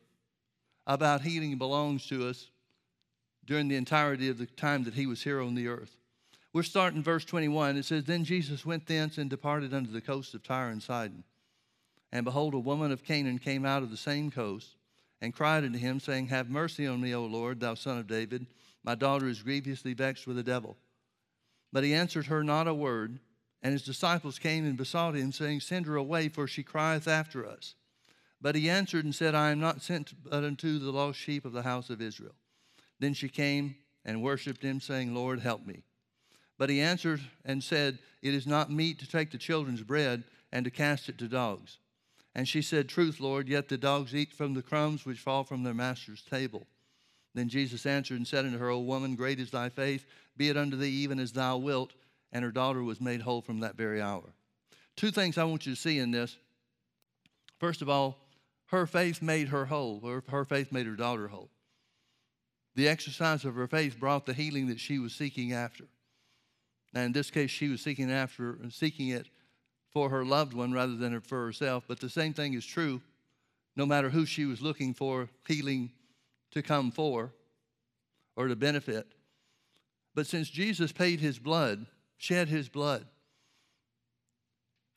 about 0.88 1.22
healing 1.22 1.58
belongs 1.58 2.06
to 2.08 2.28
us 2.28 2.50
during 3.46 3.68
the 3.68 3.76
entirety 3.76 4.30
of 4.30 4.38
the 4.38 4.46
time 4.46 4.84
that 4.84 4.94
he 4.94 5.06
was 5.06 5.24
here 5.24 5.42
on 5.42 5.56
the 5.56 5.68
earth. 5.68 5.98
We're 6.54 6.64
starting 6.64 7.04
verse 7.04 7.26
21. 7.26 7.78
It 7.78 7.86
says, 7.86 8.06
Then 8.06 8.24
Jesus 8.24 8.66
went 8.66 8.88
thence 8.88 9.18
and 9.18 9.30
departed 9.30 9.74
unto 9.74 9.92
the 9.92 10.02
coast 10.02 10.34
of 10.34 10.44
Tyre 10.44 10.70
and 10.70 10.82
Sidon. 10.82 11.24
And 12.16 12.24
behold, 12.24 12.54
a 12.54 12.60
woman 12.60 12.94
of 12.94 13.04
Canaan 13.04 13.40
came 13.40 13.66
out 13.66 13.84
of 13.84 13.92
the 13.92 13.98
same 13.98 14.32
coast 14.32 14.78
and 15.20 15.34
cried 15.34 15.66
unto 15.66 15.78
him, 15.78 16.00
saying, 16.00 16.28
Have 16.28 16.50
mercy 16.50 16.88
on 16.88 17.02
me, 17.02 17.14
O 17.14 17.26
Lord, 17.26 17.60
thou 17.60 17.74
son 17.74 17.98
of 17.98 18.08
David. 18.08 18.48
My 18.86 18.96
daughter 18.96 19.28
is 19.28 19.42
grievously 19.42 19.94
vexed 19.94 20.26
with 20.26 20.38
the 20.38 20.42
devil. 20.42 20.78
But 21.74 21.84
he 21.84 21.94
answered 21.94 22.28
her 22.28 22.42
not 22.42 22.70
a 22.70 22.74
word. 22.74 23.20
And 23.62 23.74
his 23.74 23.84
disciples 23.84 24.40
came 24.40 24.66
and 24.66 24.78
besought 24.78 25.16
him, 25.16 25.34
saying, 25.34 25.60
Send 25.60 25.88
her 25.88 25.98
away, 25.98 26.30
for 26.30 26.48
she 26.48 26.64
crieth 26.64 27.06
after 27.06 27.46
us. 27.46 27.76
But 28.40 28.56
he 28.56 28.70
answered 28.70 29.04
and 29.04 29.14
said, 29.14 29.36
I 29.36 29.52
am 29.52 29.60
not 29.60 29.82
sent 29.82 30.14
but 30.24 30.46
unto 30.46 30.80
the 30.80 30.92
lost 30.92 31.20
sheep 31.20 31.44
of 31.44 31.52
the 31.52 31.64
house 31.64 31.90
of 31.90 32.02
Israel. 32.02 32.36
Then 32.98 33.14
she 33.14 33.28
came 33.28 33.76
and 34.06 34.24
worshipped 34.24 34.64
him, 34.64 34.80
saying, 34.80 35.14
Lord, 35.14 35.42
help 35.42 35.68
me. 35.68 35.84
But 36.58 36.70
he 36.70 36.80
answered 36.80 37.20
and 37.44 37.62
said, 37.62 38.00
It 38.22 38.34
is 38.34 38.48
not 38.48 38.72
meet 38.72 39.00
to 39.00 39.10
take 39.10 39.32
the 39.32 39.38
children's 39.38 39.84
bread 39.84 40.24
and 40.54 40.64
to 40.64 40.72
cast 40.72 41.10
it 41.10 41.18
to 41.18 41.28
dogs. 41.28 41.78
And 42.36 42.48
she 42.48 42.62
said, 42.62 42.90
Truth, 42.90 43.22
Lord, 43.22 43.48
yet 43.48 43.70
the 43.70 43.78
dogs 43.78 44.14
eat 44.14 44.34
from 44.34 44.54
the 44.54 44.62
crumbs 44.62 45.06
which 45.06 45.20
fall 45.20 45.46
from 45.46 45.64
their 45.64 45.74
master's 45.74 46.22
table. 46.22 46.68
Then 47.34 47.48
Jesus 47.48 47.86
answered 47.86 48.18
and 48.18 48.28
said 48.28 48.46
unto 48.46 48.58
her, 48.58 48.70
O 48.70 48.80
woman, 48.80 49.16
great 49.16 49.40
is 49.40 49.52
thy 49.52 49.70
faith, 49.70 50.06
be 50.36 50.50
it 50.50 50.58
unto 50.58 50.76
thee 50.76 50.90
even 50.90 51.20
as 51.20 51.32
thou 51.32 51.58
wilt. 51.58 51.94
And 52.34 52.44
her 52.44 52.52
daughter 52.52 52.84
was 52.84 53.00
made 53.00 53.22
whole 53.22 53.42
from 53.42 53.62
that 53.62 53.78
very 53.78 54.02
hour. 54.02 54.34
Two 54.98 55.12
things 55.12 55.38
I 55.38 55.46
want 55.46 55.66
you 55.66 55.74
to 55.74 55.82
see 55.82 55.98
in 56.00 56.12
this. 56.12 56.38
First 57.60 57.82
of 57.82 57.90
all, 57.90 58.20
her 58.68 58.86
faith 58.86 59.22
made 59.22 59.50
her 59.50 59.66
whole, 59.66 60.02
or 60.04 60.24
her 60.30 60.44
faith 60.44 60.72
made 60.72 60.86
her 60.86 60.96
daughter 60.96 61.30
whole. 61.30 61.50
The 62.76 62.90
exercise 62.90 63.46
of 63.46 63.56
her 63.56 63.68
faith 63.68 63.98
brought 64.00 64.26
the 64.26 64.34
healing 64.34 64.68
that 64.68 64.82
she 64.82 65.00
was 65.00 65.14
seeking 65.14 65.54
after. 65.54 65.86
Now, 66.94 67.02
in 67.02 67.14
this 67.14 67.32
case, 67.32 67.52
she 67.52 67.70
was 67.70 67.82
seeking 67.82 68.12
after 68.12 68.58
seeking 68.70 69.10
it 69.10 69.28
for 69.96 70.10
her 70.10 70.26
loved 70.26 70.54
one 70.54 70.74
rather 70.74 70.98
than 70.98 71.22
for 71.22 71.46
herself. 71.46 71.86
But 71.88 72.02
the 72.02 72.10
same 72.10 72.34
thing 72.34 72.54
is 72.54 72.66
true 72.66 73.02
no 73.78 73.86
matter 73.86 74.10
who 74.10 74.26
she 74.26 74.44
was 74.44 74.62
looking 74.62 74.94
for 74.94 75.30
healing 75.48 75.90
to 76.52 76.62
come 76.62 76.92
for 76.92 77.32
or 78.36 78.50
to 78.50 78.58
benefit. 78.58 79.08
But 80.14 80.28
since 80.28 80.50
Jesus 80.50 80.92
paid 80.92 81.22
his 81.22 81.40
blood, 81.40 81.86
shed 82.18 82.50
his 82.50 82.68
blood 82.68 83.06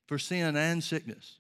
for 0.09 0.19
sin 0.19 0.57
and 0.57 0.83
sickness, 0.83 1.39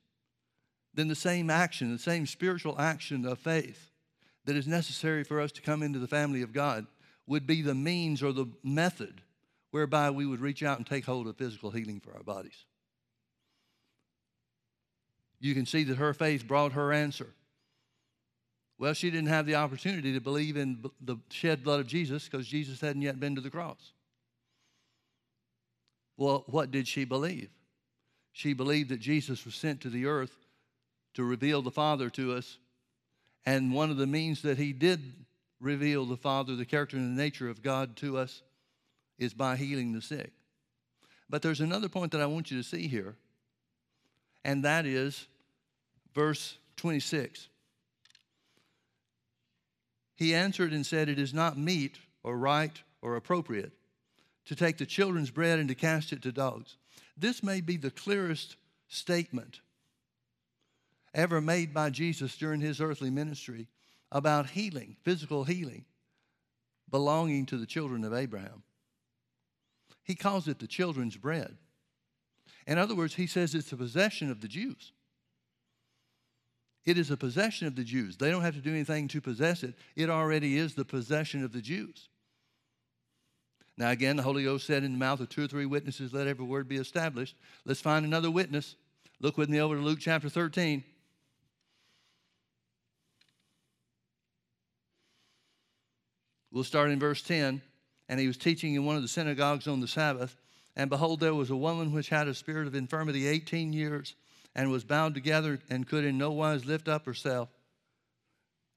then 0.95 1.09
the 1.09 1.17
same 1.17 1.51
action, 1.51 1.91
the 1.91 1.99
same 1.99 2.27
spiritual 2.27 2.79
action 2.79 3.27
of 3.27 3.41
faith 3.41 3.91
that 4.45 4.55
is 4.55 4.69
necessary 4.69 5.25
for 5.25 5.41
us 5.41 5.51
to 5.53 5.63
come 5.63 5.83
into 5.83 5.99
the 5.99 6.07
family 6.07 6.43
of 6.43 6.53
God 6.53 6.87
would 7.27 7.45
be 7.45 7.63
the 7.63 7.75
means 7.75 8.23
or 8.23 8.33
the 8.33 8.47
method 8.63 9.21
whereby 9.73 10.11
we 10.11 10.27
would 10.27 10.41
reach 10.41 10.63
out 10.63 10.79
and 10.79 10.87
take 10.87 11.07
hold 11.07 11.27
of 11.27 11.37
physical 11.37 11.73
healing 11.73 11.99
for 11.99 12.15
our 12.15 12.23
bodies. 12.23 12.65
You 15.41 15.55
can 15.55 15.67
see 15.67 15.85
that 15.85 15.99
her 15.99 16.13
faith 16.13 16.47
brought 16.47 16.73
her 16.73 16.93
answer. 16.93 17.29
Well, 18.79 18.95
she 18.95 19.11
didn't 19.11 19.29
have 19.29 19.47
the 19.47 19.57
opportunity 19.57 20.13
to 20.13 20.21
believe 20.21 20.57
in 20.57 20.85
the 21.01 21.17
shed 21.31 21.65
blood 21.65 21.81
of 21.81 21.87
Jesus 21.87 22.29
because 22.29 22.47
Jesus 22.47 22.81
hadn't 22.81 23.03
yet 23.03 23.19
been 23.19 23.35
to 23.35 23.41
the 23.41 23.51
cross. 23.51 23.93
Well, 26.17 26.45
what 26.47 26.71
did 26.71 26.87
she 26.87 27.05
believe? 27.05 27.51
She 28.33 28.53
believed 28.53 28.91
that 28.91 29.01
Jesus 29.01 29.45
was 29.45 29.55
sent 29.55 29.81
to 29.81 29.91
the 29.91 30.07
earth 30.07 30.37
to 31.15 31.25
reveal 31.25 31.63
the 31.63 31.71
Father 31.71 32.09
to 32.11 32.35
us. 32.35 32.59
And 33.45 33.73
one 33.73 33.91
of 33.91 33.97
the 33.97 34.07
means 34.07 34.43
that 34.43 34.59
he 34.59 34.73
did 34.73 35.01
reveal 35.61 36.05
the 36.05 36.17
Father, 36.17 36.55
the 36.55 36.65
character 36.65 36.97
and 36.97 37.17
the 37.17 37.23
nature 37.23 37.49
of 37.49 37.63
God 37.63 37.97
to 37.97 38.17
us, 38.19 38.43
is 39.19 39.35
by 39.35 39.57
healing 39.57 39.93
the 39.93 40.03
sick. 40.03 40.31
But 41.29 41.43
there's 41.43 41.61
another 41.61 41.89
point 41.89 42.13
that 42.13 42.21
I 42.21 42.27
want 42.27 42.51
you 42.51 42.59
to 42.59 42.69
see 42.69 42.87
here, 42.87 43.17
and 44.45 44.65
that 44.65 44.87
is 44.87 45.27
verse 46.15 46.57
26. 46.77 47.49
He 50.17 50.35
answered 50.35 50.73
and 50.73 50.85
said, 50.85 51.09
It 51.09 51.19
is 51.19 51.33
not 51.33 51.57
meet 51.57 51.99
or 52.23 52.37
right 52.37 52.77
or 53.03 53.17
appropriate 53.17 53.73
to 54.47 54.57
take 54.57 54.79
the 54.79 54.87
children's 54.87 55.31
bread 55.31 55.59
and 55.59 55.69
to 55.69 55.75
cast 55.75 56.13
it 56.13 56.23
to 56.23 56.33
dogs. 56.33 56.77
This 57.17 57.43
may 57.43 57.61
be 57.61 57.77
the 57.77 57.91
clearest 57.91 58.57
statement 58.89 59.61
ever 61.15 61.41
made 61.41 61.75
by 61.75 61.91
Jesus 61.91 62.37
during 62.37 62.61
his 62.61 62.81
earthly 62.81 63.11
ministry 63.11 63.69
about 64.11 64.51
healing, 64.51 64.97
physical 65.03 65.45
healing, 65.45 65.85
belonging 66.91 67.47
to 67.47 67.57
the 67.57 67.67
children 67.67 68.05
of 68.05 68.15
Abraham. 68.15 68.63
He 70.03 70.15
calls 70.15 70.49
it 70.49 70.59
the 70.59 70.67
children's 70.67 71.17
bread. 71.17 71.57
In 72.69 72.77
other 72.77 72.95
words, 72.95 73.15
he 73.15 73.27
says 73.27 73.55
it's 73.55 73.73
a 73.73 73.77
possession 73.77 74.31
of 74.31 74.43
the 74.43 74.47
Jews. 74.47 74.93
It 76.85 76.99
is 76.99 77.11
a 77.11 77.17
possession 77.17 77.67
of 77.67 77.75
the 77.75 77.83
Jews. 77.83 78.19
They 78.19 78.31
don't 78.31 78.43
have 78.43 78.55
to 78.55 78.61
do 78.61 78.71
anything 78.71 79.09
to 79.09 79.23
possess 79.23 79.65
it, 79.65 79.75
it 79.97 80.11
already 80.11 80.59
is 80.59 80.75
the 80.75 80.85
possession 80.85 81.43
of 81.43 81.53
the 81.53 81.63
Jews. 81.63 82.11
Now, 83.79 83.91
again, 83.91 84.17
the 84.17 84.23
Holy 84.23 84.45
Ghost 84.45 84.67
said, 84.67 84.85
In 84.85 84.93
the 84.93 84.99
mouth 84.99 85.21
of 85.21 85.29
two 85.29 85.45
or 85.45 85.47
three 85.47 85.65
witnesses, 85.65 86.13
let 86.13 86.27
every 86.27 86.45
word 86.45 86.69
be 86.69 86.77
established. 86.77 87.37
Let's 87.65 87.81
find 87.81 88.05
another 88.05 88.31
witness. 88.31 88.75
Look 89.21 89.39
with 89.39 89.49
me 89.49 89.61
over 89.61 89.77
to 89.77 89.81
Luke 89.81 90.01
chapter 90.01 90.29
13. 90.29 90.83
We'll 96.51 96.65
start 96.65 96.91
in 96.91 96.99
verse 96.99 97.23
10. 97.23 97.63
And 98.09 98.21
he 98.21 98.27
was 98.27 98.37
teaching 98.37 98.75
in 98.75 98.85
one 98.85 98.97
of 98.97 99.03
the 99.03 99.09
synagogues 99.09 99.69
on 99.69 99.81
the 99.81 99.87
Sabbath. 99.87 100.37
And 100.79 100.89
behold, 100.89 101.19
there 101.19 101.35
was 101.35 101.51
a 101.51 101.57
woman 101.57 101.93
which 101.93 102.09
had 102.09 102.29
a 102.29 102.35
spirit 102.35 102.69
of 102.69 102.75
infirmity 102.77 103.27
18 103.27 103.73
years 103.73 104.15
and 104.55 104.71
was 104.71 104.85
bound 104.85 105.15
together 105.15 105.59
and 105.69 105.87
could 105.87 106.05
in 106.05 106.17
no 106.17 106.31
wise 106.31 106.65
lift 106.65 106.89
up 106.89 107.05
herself. 107.05 107.49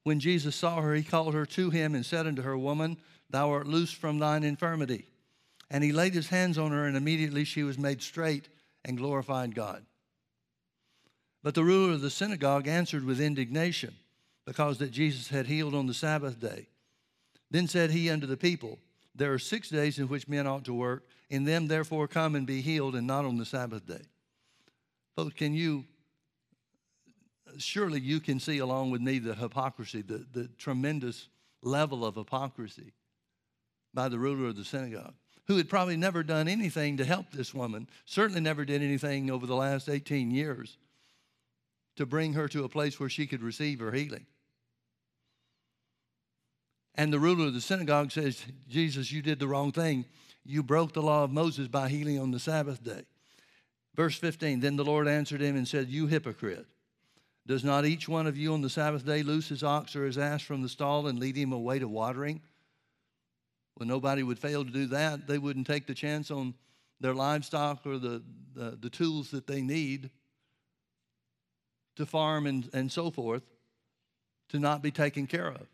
When 0.03 0.19
Jesus 0.19 0.55
saw 0.55 0.81
her, 0.81 0.95
he 0.95 1.03
called 1.03 1.35
her 1.35 1.45
to 1.45 1.69
him 1.69 1.93
and 1.93 2.03
said 2.03 2.25
unto 2.25 2.41
her, 2.41 2.57
Woman, 2.57 2.97
thou 3.29 3.51
art 3.51 3.67
loosed 3.67 3.95
from 3.95 4.17
thine 4.17 4.43
infirmity. 4.43 5.05
And 5.69 5.83
he 5.83 5.91
laid 5.91 6.15
his 6.15 6.29
hands 6.29 6.57
on 6.57 6.71
her, 6.71 6.85
and 6.85 6.97
immediately 6.97 7.43
she 7.43 7.61
was 7.61 7.77
made 7.77 8.01
straight 8.01 8.49
and 8.83 8.97
glorified 8.97 9.53
God. 9.53 9.85
But 11.43 11.53
the 11.53 11.63
ruler 11.63 11.93
of 11.93 12.01
the 12.01 12.09
synagogue 12.09 12.67
answered 12.67 13.05
with 13.05 13.21
indignation, 13.21 13.95
because 14.45 14.79
that 14.79 14.91
Jesus 14.91 15.29
had 15.29 15.45
healed 15.45 15.75
on 15.75 15.85
the 15.85 15.93
Sabbath 15.93 16.39
day. 16.39 16.67
Then 17.51 17.67
said 17.67 17.91
he 17.91 18.09
unto 18.09 18.25
the 18.25 18.37
people, 18.37 18.79
There 19.15 19.31
are 19.33 19.39
six 19.39 19.69
days 19.69 19.99
in 19.99 20.07
which 20.07 20.27
men 20.27 20.47
ought 20.47 20.65
to 20.65 20.73
work. 20.73 21.05
In 21.31 21.45
them, 21.45 21.67
therefore, 21.67 22.09
come 22.09 22.35
and 22.35 22.45
be 22.45 22.59
healed, 22.59 22.93
and 22.93 23.07
not 23.07 23.23
on 23.23 23.37
the 23.37 23.45
Sabbath 23.45 23.87
day. 23.87 24.01
Folks, 25.15 25.33
can 25.33 25.53
you, 25.53 25.85
surely 27.57 28.01
you 28.01 28.19
can 28.19 28.37
see 28.37 28.57
along 28.57 28.91
with 28.91 28.99
me 28.99 29.17
the 29.17 29.33
hypocrisy, 29.33 30.01
the, 30.01 30.25
the 30.33 30.49
tremendous 30.57 31.29
level 31.63 32.05
of 32.05 32.15
hypocrisy 32.15 32.91
by 33.93 34.09
the 34.09 34.19
ruler 34.19 34.49
of 34.49 34.57
the 34.57 34.65
synagogue, 34.65 35.13
who 35.47 35.55
had 35.55 35.69
probably 35.69 35.95
never 35.95 36.21
done 36.21 36.49
anything 36.49 36.97
to 36.97 37.05
help 37.05 37.31
this 37.31 37.53
woman, 37.53 37.87
certainly 38.05 38.41
never 38.41 38.65
did 38.65 38.83
anything 38.83 39.31
over 39.31 39.47
the 39.47 39.55
last 39.55 39.87
18 39.87 40.31
years 40.31 40.77
to 41.95 42.05
bring 42.05 42.33
her 42.33 42.49
to 42.49 42.65
a 42.65 42.69
place 42.69 42.99
where 42.99 43.09
she 43.09 43.25
could 43.25 43.41
receive 43.41 43.79
her 43.79 43.93
healing. 43.93 44.25
And 46.95 47.13
the 47.13 47.19
ruler 47.19 47.47
of 47.47 47.53
the 47.53 47.61
synagogue 47.61 48.11
says, 48.11 48.43
Jesus, 48.67 49.13
you 49.13 49.21
did 49.21 49.39
the 49.39 49.47
wrong 49.47 49.71
thing. 49.71 50.03
You 50.43 50.63
broke 50.63 50.93
the 50.93 51.01
law 51.01 51.23
of 51.23 51.31
Moses 51.31 51.67
by 51.67 51.89
healing 51.89 52.19
on 52.19 52.31
the 52.31 52.39
Sabbath 52.39 52.83
day. 52.83 53.03
Verse 53.95 54.17
15 54.17 54.59
Then 54.59 54.75
the 54.75 54.85
Lord 54.85 55.07
answered 55.07 55.41
him 55.41 55.55
and 55.55 55.67
said, 55.67 55.89
You 55.89 56.07
hypocrite. 56.07 56.65
Does 57.47 57.63
not 57.63 57.85
each 57.85 58.07
one 58.07 58.27
of 58.27 58.37
you 58.37 58.53
on 58.53 58.61
the 58.61 58.69
Sabbath 58.69 59.05
day 59.05 59.23
loose 59.23 59.49
his 59.49 59.63
ox 59.63 59.95
or 59.95 60.05
his 60.05 60.17
ass 60.17 60.41
from 60.41 60.61
the 60.61 60.69
stall 60.69 61.07
and 61.07 61.19
lead 61.19 61.35
him 61.35 61.51
away 61.51 61.79
to 61.79 61.87
watering? 61.87 62.41
Well, 63.77 63.87
nobody 63.87 64.21
would 64.21 64.37
fail 64.37 64.63
to 64.63 64.69
do 64.69 64.85
that. 64.87 65.27
They 65.27 65.39
wouldn't 65.39 65.65
take 65.65 65.87
the 65.87 65.95
chance 65.95 66.29
on 66.29 66.53
their 66.99 67.15
livestock 67.15 67.85
or 67.85 67.97
the, 67.97 68.21
the, 68.53 68.77
the 68.79 68.89
tools 68.89 69.31
that 69.31 69.47
they 69.47 69.61
need 69.61 70.11
to 71.95 72.05
farm 72.05 72.45
and, 72.45 72.69
and 72.73 72.91
so 72.91 73.09
forth 73.09 73.43
to 74.49 74.59
not 74.59 74.81
be 74.81 74.91
taken 74.91 75.25
care 75.25 75.47
of. 75.47 75.67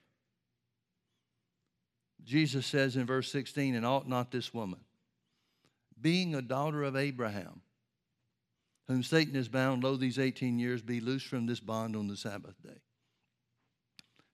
Jesus 2.23 2.65
says 2.65 2.95
in 2.95 3.05
verse 3.05 3.31
16, 3.31 3.75
and 3.75 3.85
ought 3.85 4.07
not 4.07 4.31
this 4.31 4.53
woman, 4.53 4.79
being 5.99 6.35
a 6.35 6.41
daughter 6.41 6.83
of 6.83 6.95
Abraham, 6.95 7.61
whom 8.87 9.03
Satan 9.03 9.35
has 9.35 9.47
bound, 9.47 9.83
lo, 9.83 9.95
these 9.95 10.19
18 10.19 10.59
years, 10.59 10.81
be 10.81 10.99
loosed 10.99 11.27
from 11.27 11.45
this 11.45 11.59
bond 11.59 11.95
on 11.95 12.07
the 12.07 12.17
Sabbath 12.17 12.55
day. 12.63 12.79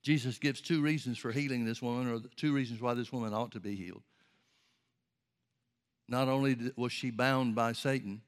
Jesus 0.01 0.37
gives 0.37 0.59
two 0.59 0.81
reasons 0.81 1.17
for 1.17 1.31
healing 1.31 1.65
this 1.65 1.81
woman, 1.81 2.11
or 2.11 2.19
two 2.35 2.53
reasons 2.53 2.81
why 2.81 2.93
this 2.93 3.11
woman 3.11 3.33
ought 3.33 3.51
to 3.53 3.59
be 3.59 3.75
healed. 3.75 4.03
Not 6.09 6.27
only 6.27 6.57
was 6.75 6.91
she 6.91 7.09
bound 7.09 7.55
by 7.55 7.71
Satan, 7.71 8.21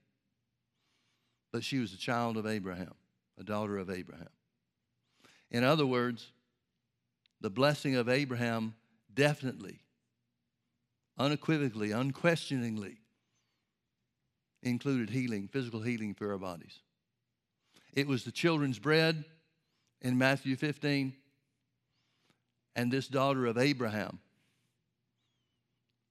but 1.51 1.63
she 1.63 1.79
was 1.79 1.93
a 1.93 1.97
child 1.97 2.37
of 2.37 2.47
Abraham, 2.47 2.93
a 3.39 3.43
daughter 3.43 3.77
of 3.77 3.89
Abraham. 3.89 4.29
In 5.51 5.63
other 5.63 5.85
words, 5.85 6.31
the 7.41 7.49
blessing 7.49 7.95
of 7.95 8.09
Abraham 8.09 8.73
definitely, 9.15 9.79
unequivocally, 11.17 11.91
unquestioningly 11.91 12.97
included 14.61 15.09
healing, 15.09 15.47
physical 15.47 15.81
healing 15.81 16.13
for 16.13 16.31
our 16.31 16.37
bodies. 16.37 16.79
It 17.93 18.07
was 18.07 18.23
the 18.23 18.31
children's 18.31 18.79
bread 18.79 19.23
in 20.01 20.17
Matthew 20.17 20.55
15, 20.55 21.13
and 22.75 22.91
this 22.91 23.07
daughter 23.07 23.45
of 23.45 23.57
Abraham 23.57 24.19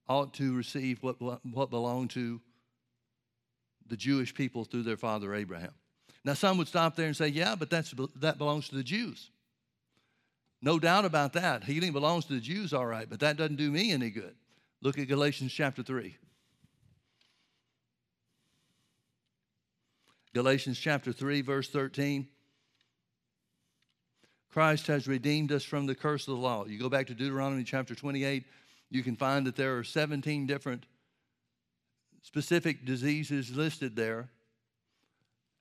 ought 0.07 0.33
to 0.35 0.55
receive 0.55 1.01
what, 1.01 1.17
what 1.21 1.69
belonged 1.69 2.11
to 2.11 2.41
the 3.87 3.97
Jewish 3.97 4.33
people 4.33 4.65
through 4.65 4.83
their 4.83 4.97
father 4.97 5.33
Abraham. 5.35 5.73
Now, 6.23 6.33
some 6.33 6.57
would 6.57 6.67
stop 6.67 6.95
there 6.95 7.05
and 7.05 7.15
say, 7.15 7.27
yeah, 7.27 7.55
but 7.55 7.69
that's, 7.69 7.93
that 8.15 8.39
belongs 8.39 8.69
to 8.69 8.75
the 8.75 8.83
Jews. 8.83 9.29
No 10.65 10.79
doubt 10.79 11.05
about 11.05 11.33
that. 11.33 11.63
Healing 11.63 11.93
belongs 11.93 12.25
to 12.25 12.33
the 12.33 12.39
Jews, 12.39 12.73
all 12.73 12.87
right, 12.87 13.07
but 13.07 13.19
that 13.19 13.37
doesn't 13.37 13.57
do 13.57 13.69
me 13.69 13.91
any 13.91 14.09
good. 14.09 14.33
Look 14.81 14.97
at 14.97 15.07
Galatians 15.07 15.53
chapter 15.53 15.83
3. 15.83 16.17
Galatians 20.33 20.79
chapter 20.79 21.13
3, 21.13 21.41
verse 21.41 21.69
13. 21.69 22.27
Christ 24.51 24.87
has 24.87 25.07
redeemed 25.07 25.51
us 25.51 25.63
from 25.63 25.85
the 25.85 25.93
curse 25.93 26.27
of 26.27 26.33
the 26.33 26.41
law. 26.41 26.65
You 26.65 26.79
go 26.79 26.89
back 26.89 27.07
to 27.07 27.13
Deuteronomy 27.13 27.63
chapter 27.63 27.93
28, 27.93 28.45
you 28.89 29.03
can 29.03 29.15
find 29.15 29.45
that 29.45 29.55
there 29.55 29.77
are 29.77 29.83
17 29.83 30.47
different 30.47 30.87
specific 32.23 32.85
diseases 32.85 33.55
listed 33.55 33.95
there 33.95 34.29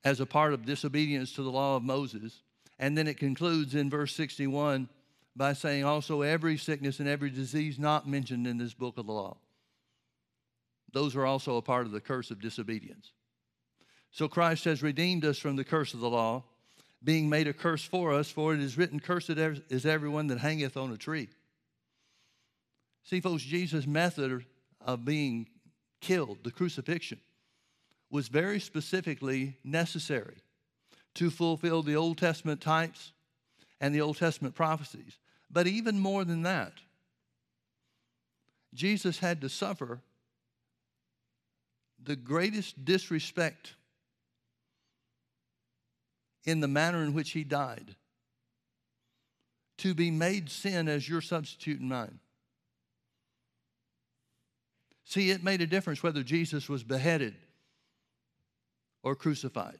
as 0.02 0.20
a 0.20 0.26
part 0.26 0.54
of 0.54 0.64
disobedience 0.64 1.32
to 1.32 1.42
the 1.42 1.50
law 1.50 1.76
of 1.76 1.82
Moses. 1.82 2.40
And 2.78 2.96
then 2.96 3.06
it 3.06 3.18
concludes 3.18 3.74
in 3.74 3.90
verse 3.90 4.14
61 4.14 4.88
by 5.36 5.52
saying, 5.52 5.84
also, 5.84 6.22
every 6.22 6.56
sickness 6.56 7.00
and 7.00 7.08
every 7.08 7.30
disease 7.30 7.78
not 7.78 8.08
mentioned 8.08 8.46
in 8.46 8.58
this 8.58 8.74
book 8.74 8.98
of 8.98 9.06
the 9.06 9.12
law. 9.12 9.36
Those 10.92 11.16
are 11.16 11.26
also 11.26 11.56
a 11.56 11.62
part 11.62 11.86
of 11.86 11.92
the 11.92 12.00
curse 12.00 12.30
of 12.30 12.40
disobedience. 12.40 13.12
So 14.12 14.28
Christ 14.28 14.64
has 14.64 14.82
redeemed 14.82 15.24
us 15.24 15.38
from 15.38 15.56
the 15.56 15.64
curse 15.64 15.92
of 15.92 16.00
the 16.00 16.08
law, 16.08 16.44
being 17.02 17.28
made 17.28 17.48
a 17.48 17.52
curse 17.52 17.84
for 17.84 18.12
us, 18.12 18.30
for 18.30 18.54
it 18.54 18.60
is 18.60 18.78
written, 18.78 19.00
Cursed 19.00 19.30
is 19.30 19.84
everyone 19.84 20.28
that 20.28 20.38
hangeth 20.38 20.76
on 20.76 20.92
a 20.92 20.96
tree. 20.96 21.28
See, 23.02 23.20
folks, 23.20 23.42
Jesus' 23.42 23.86
method 23.86 24.46
of 24.80 25.04
being 25.04 25.48
killed, 26.00 26.38
the 26.44 26.52
crucifixion, 26.52 27.18
was 28.08 28.28
very 28.28 28.60
specifically 28.60 29.56
necessary 29.64 30.36
to 31.14 31.30
fulfill 31.30 31.82
the 31.82 31.96
Old 31.96 32.18
Testament 32.18 32.60
types 32.60 33.12
and 33.80 33.92
the 33.92 34.00
Old 34.00 34.16
Testament 34.16 34.54
prophecies. 34.54 35.18
But 35.50 35.66
even 35.66 35.98
more 36.00 36.24
than 36.24 36.42
that, 36.42 36.72
Jesus 38.74 39.18
had 39.18 39.40
to 39.42 39.48
suffer 39.48 40.00
the 42.02 42.16
greatest 42.16 42.84
disrespect 42.84 43.74
in 46.44 46.60
the 46.60 46.68
manner 46.68 47.02
in 47.02 47.14
which 47.14 47.30
he 47.30 47.44
died 47.44 47.94
to 49.78 49.94
be 49.94 50.10
made 50.10 50.50
sin 50.50 50.88
as 50.88 51.08
your 51.08 51.20
substitute 51.20 51.80
and 51.80 51.88
mine. 51.88 52.18
See, 55.04 55.30
it 55.30 55.44
made 55.44 55.60
a 55.60 55.66
difference 55.66 56.02
whether 56.02 56.22
Jesus 56.22 56.68
was 56.68 56.82
beheaded 56.82 57.34
or 59.02 59.14
crucified. 59.14 59.78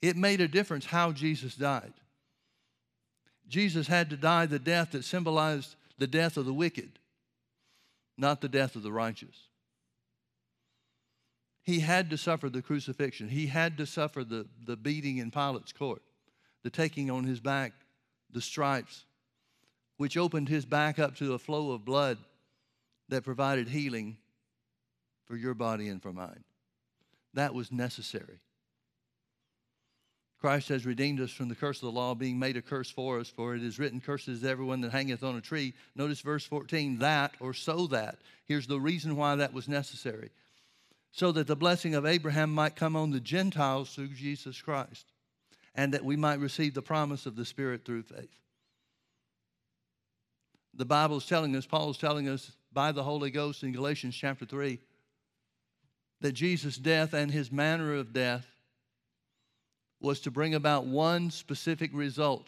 It 0.00 0.16
made 0.16 0.40
a 0.40 0.48
difference 0.48 0.86
how 0.86 1.12
Jesus 1.12 1.54
died. 1.56 1.92
Jesus 3.48 3.86
had 3.86 4.10
to 4.10 4.16
die 4.16 4.46
the 4.46 4.58
death 4.58 4.92
that 4.92 5.04
symbolized 5.04 5.76
the 5.98 6.06
death 6.06 6.36
of 6.36 6.46
the 6.46 6.52
wicked, 6.52 6.98
not 8.18 8.40
the 8.40 8.48
death 8.48 8.76
of 8.76 8.82
the 8.82 8.92
righteous. 8.92 9.48
He 11.62 11.80
had 11.80 12.10
to 12.10 12.18
suffer 12.18 12.48
the 12.48 12.62
crucifixion. 12.62 13.28
He 13.28 13.48
had 13.48 13.76
to 13.78 13.86
suffer 13.86 14.22
the, 14.22 14.46
the 14.64 14.76
beating 14.76 15.18
in 15.18 15.30
Pilate's 15.30 15.72
court, 15.72 16.02
the 16.62 16.70
taking 16.70 17.10
on 17.10 17.24
his 17.24 17.40
back, 17.40 17.72
the 18.30 18.40
stripes, 18.40 19.04
which 19.96 20.16
opened 20.16 20.48
his 20.48 20.64
back 20.64 20.98
up 20.98 21.16
to 21.16 21.34
a 21.34 21.38
flow 21.38 21.72
of 21.72 21.84
blood 21.84 22.18
that 23.08 23.24
provided 23.24 23.68
healing 23.68 24.16
for 25.24 25.36
your 25.36 25.54
body 25.54 25.88
and 25.88 26.02
for 26.02 26.12
mine. 26.12 26.44
That 27.34 27.54
was 27.54 27.72
necessary. 27.72 28.38
Christ 30.38 30.68
has 30.68 30.84
redeemed 30.84 31.20
us 31.20 31.30
from 31.30 31.48
the 31.48 31.54
curse 31.54 31.78
of 31.78 31.86
the 31.86 31.92
law, 31.92 32.14
being 32.14 32.38
made 32.38 32.56
a 32.56 32.62
curse 32.62 32.90
for 32.90 33.18
us, 33.18 33.28
for 33.28 33.54
it 33.54 33.62
is 33.62 33.78
written, 33.78 34.00
Cursed 34.00 34.28
is 34.28 34.44
everyone 34.44 34.82
that 34.82 34.92
hangeth 34.92 35.22
on 35.22 35.36
a 35.36 35.40
tree. 35.40 35.72
Notice 35.94 36.20
verse 36.20 36.44
14, 36.44 36.98
that 36.98 37.34
or 37.40 37.54
so 37.54 37.86
that. 37.88 38.18
Here's 38.44 38.66
the 38.66 38.80
reason 38.80 39.16
why 39.16 39.36
that 39.36 39.54
was 39.54 39.66
necessary 39.68 40.30
so 41.16 41.32
that 41.32 41.46
the 41.46 41.56
blessing 41.56 41.94
of 41.94 42.04
Abraham 42.04 42.52
might 42.52 42.76
come 42.76 42.94
on 42.94 43.10
the 43.10 43.20
Gentiles 43.20 43.94
through 43.94 44.08
Jesus 44.08 44.60
Christ, 44.60 45.06
and 45.74 45.94
that 45.94 46.04
we 46.04 46.14
might 46.14 46.40
receive 46.40 46.74
the 46.74 46.82
promise 46.82 47.24
of 47.24 47.36
the 47.36 47.46
Spirit 47.46 47.86
through 47.86 48.02
faith. 48.02 48.36
The 50.74 50.84
Bible 50.84 51.16
is 51.16 51.24
telling 51.24 51.56
us, 51.56 51.64
Paul 51.64 51.88
is 51.88 51.96
telling 51.96 52.28
us 52.28 52.52
by 52.70 52.92
the 52.92 53.02
Holy 53.02 53.30
Ghost 53.30 53.62
in 53.62 53.72
Galatians 53.72 54.14
chapter 54.14 54.44
3, 54.44 54.78
that 56.20 56.32
Jesus' 56.32 56.76
death 56.76 57.14
and 57.14 57.30
his 57.30 57.50
manner 57.50 57.94
of 57.94 58.12
death 58.12 58.46
was 60.06 60.20
to 60.20 60.30
bring 60.30 60.54
about 60.54 60.86
one 60.86 61.32
specific 61.32 61.90
result, 61.92 62.46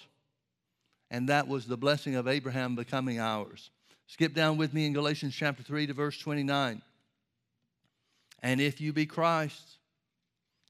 and 1.11 1.29
that 1.29 1.49
was 1.49 1.67
the 1.67 1.77
blessing 1.77 2.15
of 2.15 2.29
Abraham 2.29 2.77
becoming 2.77 3.19
ours. 3.19 3.71
Skip 4.07 4.33
down 4.33 4.57
with 4.57 4.73
me 4.73 4.87
in 4.87 4.93
Galatians 4.93 5.35
chapter 5.35 5.65
3 5.65 5.89
to 5.89 5.93
verse 5.93 6.17
29. 6.19 6.81
And 8.45 8.61
if 8.61 8.81
you 8.81 8.93
be 8.93 9.07
Christ, 9.07 9.79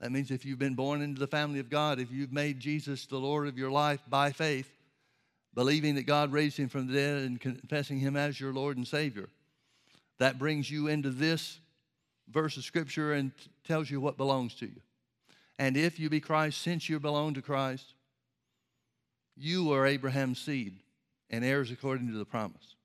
that 0.00 0.10
means 0.10 0.30
if 0.30 0.46
you've 0.46 0.58
been 0.58 0.74
born 0.74 1.02
into 1.02 1.20
the 1.20 1.26
family 1.26 1.60
of 1.60 1.68
God, 1.68 2.00
if 2.00 2.10
you've 2.10 2.32
made 2.32 2.58
Jesus 2.58 3.04
the 3.04 3.18
Lord 3.18 3.46
of 3.46 3.58
your 3.58 3.70
life 3.70 4.00
by 4.08 4.32
faith, 4.32 4.70
believing 5.54 5.94
that 5.96 6.04
God 6.04 6.32
raised 6.32 6.56
him 6.56 6.70
from 6.70 6.86
the 6.86 6.94
dead 6.94 7.24
and 7.24 7.38
confessing 7.38 7.98
him 7.98 8.16
as 8.16 8.40
your 8.40 8.54
Lord 8.54 8.78
and 8.78 8.88
Savior, 8.88 9.28
that 10.18 10.38
brings 10.38 10.70
you 10.70 10.88
into 10.88 11.10
this 11.10 11.58
verse 12.30 12.56
of 12.56 12.64
Scripture 12.64 13.12
and 13.12 13.30
tells 13.64 13.90
you 13.90 14.00
what 14.00 14.16
belongs 14.16 14.54
to 14.54 14.66
you. 14.66 14.80
And 15.58 15.76
if 15.76 15.98
you 15.98 16.08
be 16.08 16.20
Christ, 16.20 16.62
since 16.62 16.88
you 16.88 17.00
belong 17.00 17.34
to 17.34 17.42
Christ, 17.42 17.94
you 19.36 19.72
are 19.72 19.86
Abraham's 19.86 20.38
seed 20.38 20.80
and 21.30 21.44
heirs 21.44 21.70
according 21.70 22.08
to 22.08 22.18
the 22.18 22.24
promise. 22.24 22.76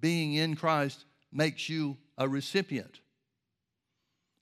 being 0.00 0.34
in 0.34 0.56
Christ 0.56 1.04
makes 1.32 1.68
you 1.68 1.96
a 2.18 2.28
recipient 2.28 3.00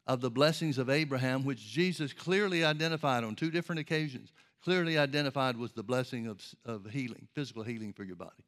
of 0.07 0.21
the 0.21 0.31
blessings 0.31 0.79
of 0.79 0.91
Abraham, 0.91 1.45
which 1.45 1.67
Jesus 1.67 2.13
clearly 2.13 2.65
identified 2.65 3.25
on 3.25 3.35
two 3.35 3.51
different 3.51 3.81
occasions, 3.81 4.33
clearly 4.63 4.99
identified 4.99 5.57
was 5.57 5.73
the 5.73 5.83
blessing 5.83 6.27
of, 6.27 6.43
of 6.65 6.87
healing, 6.91 7.27
physical 7.33 7.63
healing 7.63 7.93
for 7.93 8.05
your 8.05 8.17
body. 8.17 8.45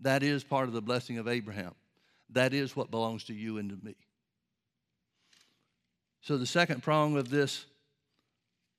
That 0.00 0.22
is 0.22 0.44
part 0.44 0.68
of 0.68 0.74
the 0.74 0.82
blessing 0.82 1.18
of 1.18 1.28
Abraham. 1.28 1.74
That 2.30 2.52
is 2.52 2.76
what 2.76 2.90
belongs 2.90 3.24
to 3.24 3.34
you 3.34 3.58
and 3.58 3.70
to 3.70 3.86
me. 3.86 3.94
So, 6.22 6.38
the 6.38 6.46
second 6.46 6.82
prong 6.82 7.16
of 7.16 7.30
this 7.30 7.66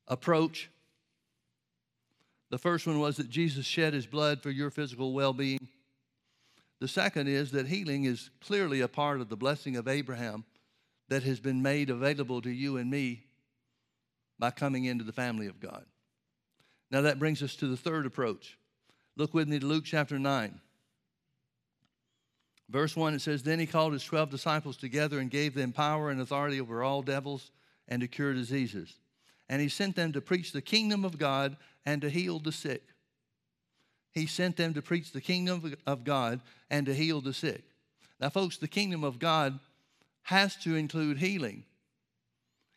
approach 0.08 0.70
the 2.54 2.60
first 2.60 2.86
one 2.86 3.00
was 3.00 3.18
that 3.18 3.32
Jesus 3.32 3.66
shed 3.66 3.96
his 3.96 4.06
blood 4.06 4.44
for 4.44 4.52
your 4.52 4.70
physical 4.70 5.12
well 5.12 5.34
being. 5.34 5.68
The 6.82 6.88
second 6.88 7.28
is 7.28 7.50
that 7.50 7.66
healing 7.66 8.04
is 8.04 8.30
clearly 8.42 8.82
a 8.82 8.88
part 8.88 9.22
of 9.22 9.30
the 9.30 9.36
blessing 9.36 9.76
of 9.76 9.88
Abraham 9.88 10.46
that 11.10 11.24
has 11.24 11.40
been 11.40 11.64
made 11.64 11.90
available 11.90 12.44
to 12.44 12.52
you 12.52 12.78
and 12.78 12.92
me 12.92 13.24
by 14.38 14.52
coming 14.52 14.86
into 14.86 15.04
the 15.04 15.12
family 15.12 15.48
of 15.48 15.60
God. 15.60 15.84
Now 16.92 17.02
that 17.02 17.18
brings 17.18 17.42
us 17.42 17.56
to 17.56 17.66
the 17.66 17.76
third 17.76 18.06
approach. 18.06 18.56
Look 19.18 19.34
with 19.34 19.48
me 19.48 19.58
to 19.58 19.66
Luke 19.66 19.86
chapter 19.86 20.20
9. 20.20 20.62
Verse 22.74 22.96
1 22.96 23.14
it 23.14 23.22
says, 23.22 23.44
Then 23.44 23.60
he 23.60 23.68
called 23.68 23.94
his 23.94 24.04
12 24.04 24.32
disciples 24.32 24.78
together 24.78 25.20
and 25.20 25.30
gave 25.30 25.54
them 25.54 25.72
power 25.72 26.10
and 26.10 26.20
authority 26.20 26.60
over 26.60 26.82
all 26.82 27.04
devils 27.04 27.52
and 27.88 28.02
to 28.02 28.08
cure 28.08 28.34
diseases. 28.34 28.96
And 29.48 29.62
he 29.62 29.70
sent 29.70 29.96
them 29.96 30.12
to 30.14 30.22
preach 30.22 30.52
the 30.52 30.62
kingdom 30.62 31.06
of 31.06 31.20
God 31.20 31.56
and 31.86 32.02
to 32.02 32.10
heal 32.10 32.40
the 32.40 32.52
sick. 32.52 32.82
He 34.12 34.26
sent 34.26 34.58
them 34.58 34.74
to 34.74 34.82
preach 34.82 35.12
the 35.12 35.22
kingdom 35.22 35.76
of 35.86 36.04
God 36.04 36.42
and 36.72 36.88
to 36.88 36.96
heal 36.96 37.22
the 37.22 37.34
sick. 37.34 37.62
Now, 38.20 38.30
folks, 38.30 38.58
the 38.58 38.68
kingdom 38.68 39.04
of 39.04 39.20
God 39.20 39.60
has 40.24 40.56
to 40.64 40.76
include 40.76 41.20
healing 41.20 41.66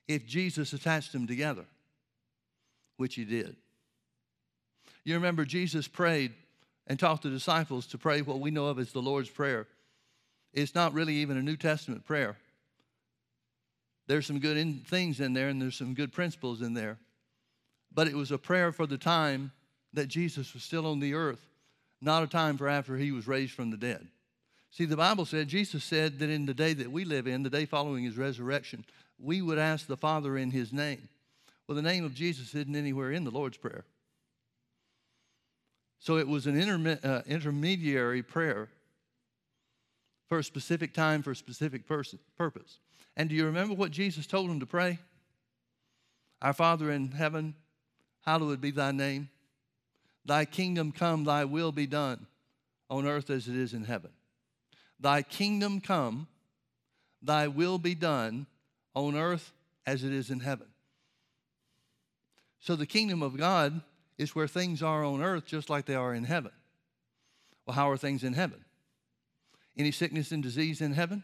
if 0.09 0.27
Jesus 0.27 0.75
attached 0.75 1.13
them 1.13 1.27
together, 1.27 1.65
which 2.99 3.15
he 3.15 3.25
did. 3.25 3.57
You 5.05 5.15
remember 5.15 5.47
Jesus 5.47 5.89
prayed 5.89 6.35
and 6.87 6.99
taught 6.99 7.23
the 7.23 7.31
disciples 7.31 7.87
to 7.87 7.99
pray 7.99 8.21
what 8.21 8.41
we 8.41 8.51
know 8.51 8.67
of 8.67 8.79
as 8.79 8.93
the 8.93 9.01
Lord's 9.01 9.31
Prayer. 9.31 9.67
It's 10.53 10.75
not 10.75 10.95
really 10.95 11.15
even 11.17 11.37
a 11.37 11.43
New 11.43 11.57
Testament 11.57 12.05
prayer. 12.05 12.37
There's 14.07 14.27
some 14.27 14.39
good 14.39 14.57
in, 14.57 14.81
things 14.81 15.21
in 15.21 15.33
there 15.33 15.49
and 15.49 15.61
there's 15.61 15.77
some 15.77 15.95
good 15.95 16.13
principles 16.13 16.63
in 16.63 16.75
there. 16.75 16.99
But 17.93 18.09
it 18.09 18.15
was 18.15 18.31
a 18.31 18.39
prayer 18.39 18.73
for 18.73 18.87
the 18.87 18.99
time 18.99 19.53
that 19.93 20.09
Jesus 20.09 20.55
was 20.55 20.63
still 20.63 20.87
on 20.87 21.01
the 21.01 21.15
earth, 21.15 21.47
not 22.01 22.23
a 22.23 22.27
time 22.27 22.57
for 22.57 22.69
after 22.69 22.97
he 22.97 23.11
was 23.11 23.27
raised 23.27 23.53
from 23.53 23.71
the 23.71 23.77
dead. 23.77 24.07
See, 24.71 24.85
the 24.85 24.97
Bible 24.97 25.25
said, 25.25 25.49
Jesus 25.49 25.83
said 25.83 26.19
that 26.19 26.29
in 26.29 26.47
the 26.47 26.55
day 26.55 26.75
that 26.75 26.93
we 26.93 27.05
live 27.05 27.27
in, 27.27 27.43
the 27.43 27.51
day 27.51 27.65
following 27.65 28.05
his 28.05 28.19
resurrection, 28.19 28.85
we 29.19 29.41
would 29.41 29.59
ask 29.59 29.87
the 29.87 29.97
Father 29.97 30.37
in 30.37 30.51
his 30.51 30.73
name. 30.73 31.09
Well, 31.67 31.77
the 31.77 31.83
name 31.83 32.05
of 32.05 32.15
Jesus 32.15 32.55
isn't 32.55 32.77
anywhere 32.77 33.11
in 33.11 33.25
the 33.25 33.31
Lord's 33.31 33.57
Prayer. 33.57 33.85
So 35.99 36.19
it 36.19 36.29
was 36.29 36.47
an 36.47 36.61
interme- 36.61 37.05
uh, 37.05 37.23
intermediary 37.27 38.23
prayer 38.23 38.69
for 40.29 40.39
a 40.39 40.45
specific 40.45 40.93
time, 40.93 41.23
for 41.23 41.31
a 41.31 41.37
specific 41.37 41.87
person, 41.87 42.19
purpose. 42.37 42.79
And 43.17 43.29
do 43.29 43.35
you 43.35 43.47
remember 43.47 43.75
what 43.75 43.91
Jesus 43.91 44.27
told 44.27 44.51
him 44.51 44.61
to 44.61 44.67
pray? 44.67 44.99
Our 46.43 46.53
Father 46.53 46.91
in 46.91 47.13
heaven, 47.13 47.55
hallowed 48.23 48.61
be 48.61 48.71
thy 48.71 48.93
name. 48.93 49.31
Thy 50.25 50.45
kingdom 50.45 50.93
come, 50.93 51.25
thy 51.25 51.45
will 51.45 51.73
be 51.73 51.87
done 51.87 52.27
on 52.91 53.07
earth 53.07 53.31
as 53.31 53.49
it 53.49 53.57
is 53.57 53.73
in 53.73 53.85
heaven. 53.85 54.11
Thy 54.99 55.23
kingdom 55.23 55.81
come, 55.81 56.27
thy 57.23 57.49
will 57.49 57.79
be 57.79 57.95
done 57.95 58.47
on 58.95 59.17
earth 59.17 59.53
as 59.87 60.05
it 60.05 60.13
is 60.13 60.31
in 60.31 60.41
heaven. 60.41 60.67
So 62.61 62.75
the 62.75 62.87
kingdom 62.87 63.23
of 63.23 63.37
God 63.37 63.81
is 64.19 64.35
where 64.35 64.49
things 64.49 64.83
are 64.83 65.05
on 65.05 65.23
earth 65.23 65.47
just 65.47 65.71
like 65.71 65.87
they 65.87 65.95
are 65.95 66.15
in 66.15 66.25
heaven. 66.25 66.53
Well, 67.67 67.75
how 67.75 67.91
are 67.91 67.97
things 67.97 68.25
in 68.25 68.33
heaven? 68.33 68.65
Any 69.77 69.93
sickness 69.93 70.33
and 70.33 70.43
disease 70.43 70.81
in 70.81 70.93
heaven? 70.93 71.23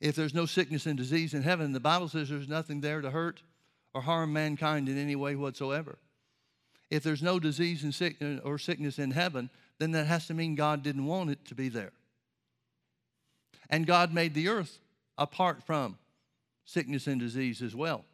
If 0.00 0.14
there's 0.14 0.34
no 0.34 0.46
sickness 0.46 0.86
and 0.86 0.96
disease 0.96 1.34
in 1.34 1.42
heaven, 1.42 1.72
the 1.72 1.80
Bible 1.80 2.08
says 2.08 2.28
there's 2.28 2.48
nothing 2.48 2.80
there 2.80 3.00
to 3.00 3.10
hurt 3.10 3.42
or 3.94 4.00
harm 4.00 4.32
mankind 4.32 4.88
in 4.88 4.96
any 4.96 5.16
way 5.16 5.34
whatsoever. 5.34 5.98
If 6.90 7.02
there's 7.02 7.22
no 7.22 7.38
disease 7.40 7.82
and 7.82 8.40
or 8.44 8.58
sickness 8.58 8.98
in 8.98 9.10
heaven, 9.10 9.50
then 9.78 9.90
that 9.92 10.06
has 10.06 10.26
to 10.28 10.34
mean 10.34 10.54
God 10.54 10.82
didn't 10.82 11.06
want 11.06 11.30
it 11.30 11.44
to 11.46 11.54
be 11.54 11.68
there. 11.68 11.92
And 13.68 13.86
God 13.86 14.14
made 14.14 14.34
the 14.34 14.48
earth 14.48 14.78
apart 15.18 15.62
from 15.64 15.98
sickness 16.64 17.06
and 17.06 17.20
disease 17.20 17.60
as 17.60 17.74
well. 17.74 18.04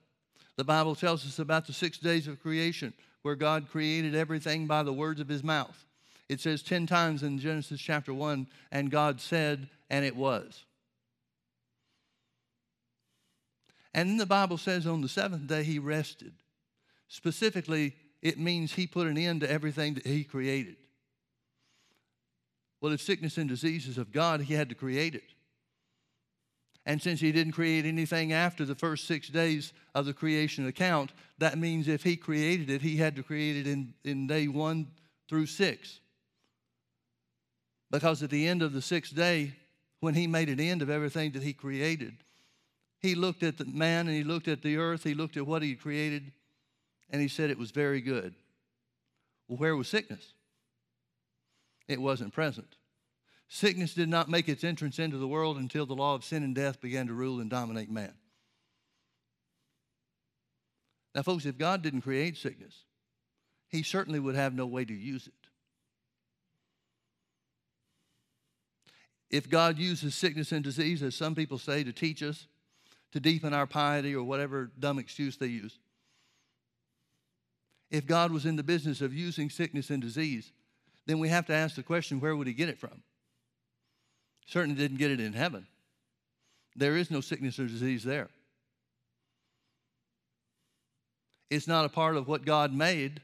The 0.56 0.64
Bible 0.64 0.94
tells 0.94 1.26
us 1.26 1.38
about 1.38 1.66
the 1.66 1.72
six 1.72 1.98
days 1.98 2.26
of 2.26 2.40
creation 2.40 2.94
where 3.22 3.34
God 3.34 3.68
created 3.70 4.14
everything 4.14 4.66
by 4.66 4.82
the 4.82 4.92
words 4.92 5.20
of 5.20 5.28
his 5.28 5.44
mouth. 5.44 5.84
It 6.28 6.40
says 6.40 6.62
10 6.62 6.87
times 6.87 7.22
in 7.22 7.38
Genesis 7.38 7.80
chapter 7.80 8.14
1, 8.14 8.46
and 8.72 8.90
God 8.90 9.20
said, 9.20 9.68
and 9.90 10.04
it 10.04 10.16
was. 10.16 10.64
And 13.92 14.08
then 14.08 14.16
the 14.16 14.26
Bible 14.26 14.58
says 14.58 14.87
on 14.87 15.02
the 15.02 15.08
seventh 15.08 15.46
day 15.46 15.62
he 15.62 15.78
rested. 15.78 16.32
Specifically, 17.08 17.94
it 18.22 18.38
means 18.38 18.72
he 18.72 18.87
put 18.87 19.06
an 19.06 19.18
end 19.18 19.42
to 19.42 19.50
everything 19.50 19.94
that 19.94 20.06
he 20.06 20.24
created. 20.24 20.76
Well, 22.80 22.92
if 22.92 23.00
sickness 23.00 23.38
and 23.38 23.48
disease 23.48 23.87
is 23.87 23.98
of 23.98 24.12
God, 24.12 24.40
he 24.40 24.54
had 24.54 24.68
to 24.70 24.74
create 24.74 25.14
it. 25.14 25.34
And 26.87 27.00
since 27.00 27.20
he 27.20 27.32
didn't 27.32 27.52
create 27.52 27.87
anything 27.87 28.32
after 28.32 28.64
the 28.64 28.74
first 28.74 29.06
six 29.06 29.28
days 29.28 29.72
of 29.94 30.04
the 30.04 30.12
creation 30.12 30.66
account, 30.66 31.12
that 31.38 31.56
means 31.56 31.88
if 31.88 32.02
he 32.02 32.16
created 32.16 32.68
it, 32.68 32.82
he 32.82 32.96
had 32.96 33.16
to 33.16 33.22
create 33.22 33.56
it 33.56 33.66
in, 33.66 33.94
in 34.04 34.26
day 34.26 34.48
one 34.48 34.88
through 35.28 35.46
six. 35.46 36.00
Because 37.94 38.24
at 38.24 38.30
the 38.30 38.48
end 38.48 38.61
of 38.61 38.72
the 38.72 38.83
sixth 38.83 39.14
day, 39.14 39.52
when 40.00 40.14
he 40.14 40.26
made 40.26 40.48
an 40.48 40.59
end 40.59 40.83
of 40.83 40.90
everything 40.90 41.30
that 41.30 41.44
he 41.44 41.52
created, 41.52 42.16
he 42.98 43.14
looked 43.14 43.44
at 43.44 43.57
the 43.57 43.66
man 43.66 44.09
and 44.09 44.16
he 44.16 44.24
looked 44.24 44.48
at 44.48 44.62
the 44.62 44.78
earth, 44.78 45.04
he 45.04 45.14
looked 45.14 45.37
at 45.37 45.46
what 45.46 45.62
he 45.62 45.76
created, 45.76 46.33
and 47.09 47.22
he 47.22 47.28
said 47.28 47.50
it 47.50 47.57
was 47.57 47.70
very 47.70 48.00
good. 48.00 48.35
Well, 49.46 49.59
where 49.59 49.76
was 49.76 49.87
sickness? 49.87 50.33
It 51.87 52.00
wasn't 52.00 52.33
present. 52.33 52.74
Sickness 53.46 53.94
did 53.94 54.09
not 54.09 54.28
make 54.28 54.48
its 54.48 54.64
entrance 54.64 54.98
into 54.98 55.16
the 55.16 55.28
world 55.28 55.57
until 55.57 55.87
the 55.87 55.94
law 55.94 56.16
of 56.16 56.24
sin 56.24 56.42
and 56.42 56.52
death 56.52 56.80
began 56.80 57.07
to 57.07 57.14
rule 57.14 57.38
and 57.38 57.48
dominate 57.48 57.92
man. 57.92 58.14
Now, 61.14 61.22
folks, 61.22 61.46
if 61.46 61.57
God 61.57 61.83
didn't 61.83 62.02
create 62.02 62.37
sickness, 62.37 62.74
He 63.68 63.85
certainly 63.85 64.18
would 64.18 64.35
have 64.35 64.52
no 64.52 64.66
way 64.66 64.85
to 64.85 64.92
use 64.92 65.28
it. 65.28 65.43
If 69.35 69.51
God 69.51 69.81
uses 69.81 70.14
sickness 70.14 70.53
and 70.53 70.62
disease, 70.62 71.03
as 71.03 71.16
some 71.16 71.35
people 71.35 71.59
say, 71.59 71.83
to 71.83 71.92
teach 71.92 72.23
us, 72.23 72.47
to 73.11 73.18
deepen 73.18 73.53
our 73.53 73.66
piety 73.66 74.14
or 74.14 74.23
whatever 74.23 74.70
dumb 74.79 74.97
excuse 74.97 75.37
they 75.37 75.49
use. 75.49 75.77
If 77.90 78.07
God 78.07 78.31
was 78.31 78.47
in 78.47 78.55
the 78.55 78.62
business 78.62 79.01
of 79.01 79.12
using 79.12 79.51
sickness 79.51 79.90
and 79.90 80.01
disease, 80.01 80.53
then 81.07 81.18
we 81.18 81.31
have 81.31 81.47
to 81.47 81.53
ask 81.53 81.75
the 81.75 81.83
question 81.83 82.20
where 82.20 82.37
would 82.37 82.47
he 82.47 82.53
get 82.53 82.68
it 82.68 82.79
from? 82.79 83.03
Certainly 84.47 84.77
didn't 84.77 84.99
get 84.99 85.11
it 85.11 85.18
in 85.18 85.33
heaven. 85.33 85.66
There 86.77 86.97
is 86.97 87.11
no 87.11 87.20
sickness 87.20 87.59
or 87.59 87.66
disease 87.66 88.05
there. 88.05 88.29
It's 91.51 91.66
not 91.66 91.85
a 91.85 91.88
part 91.88 92.16
of 92.16 92.29
what 92.29 92.44
God 92.44 92.73
made. 92.73 93.20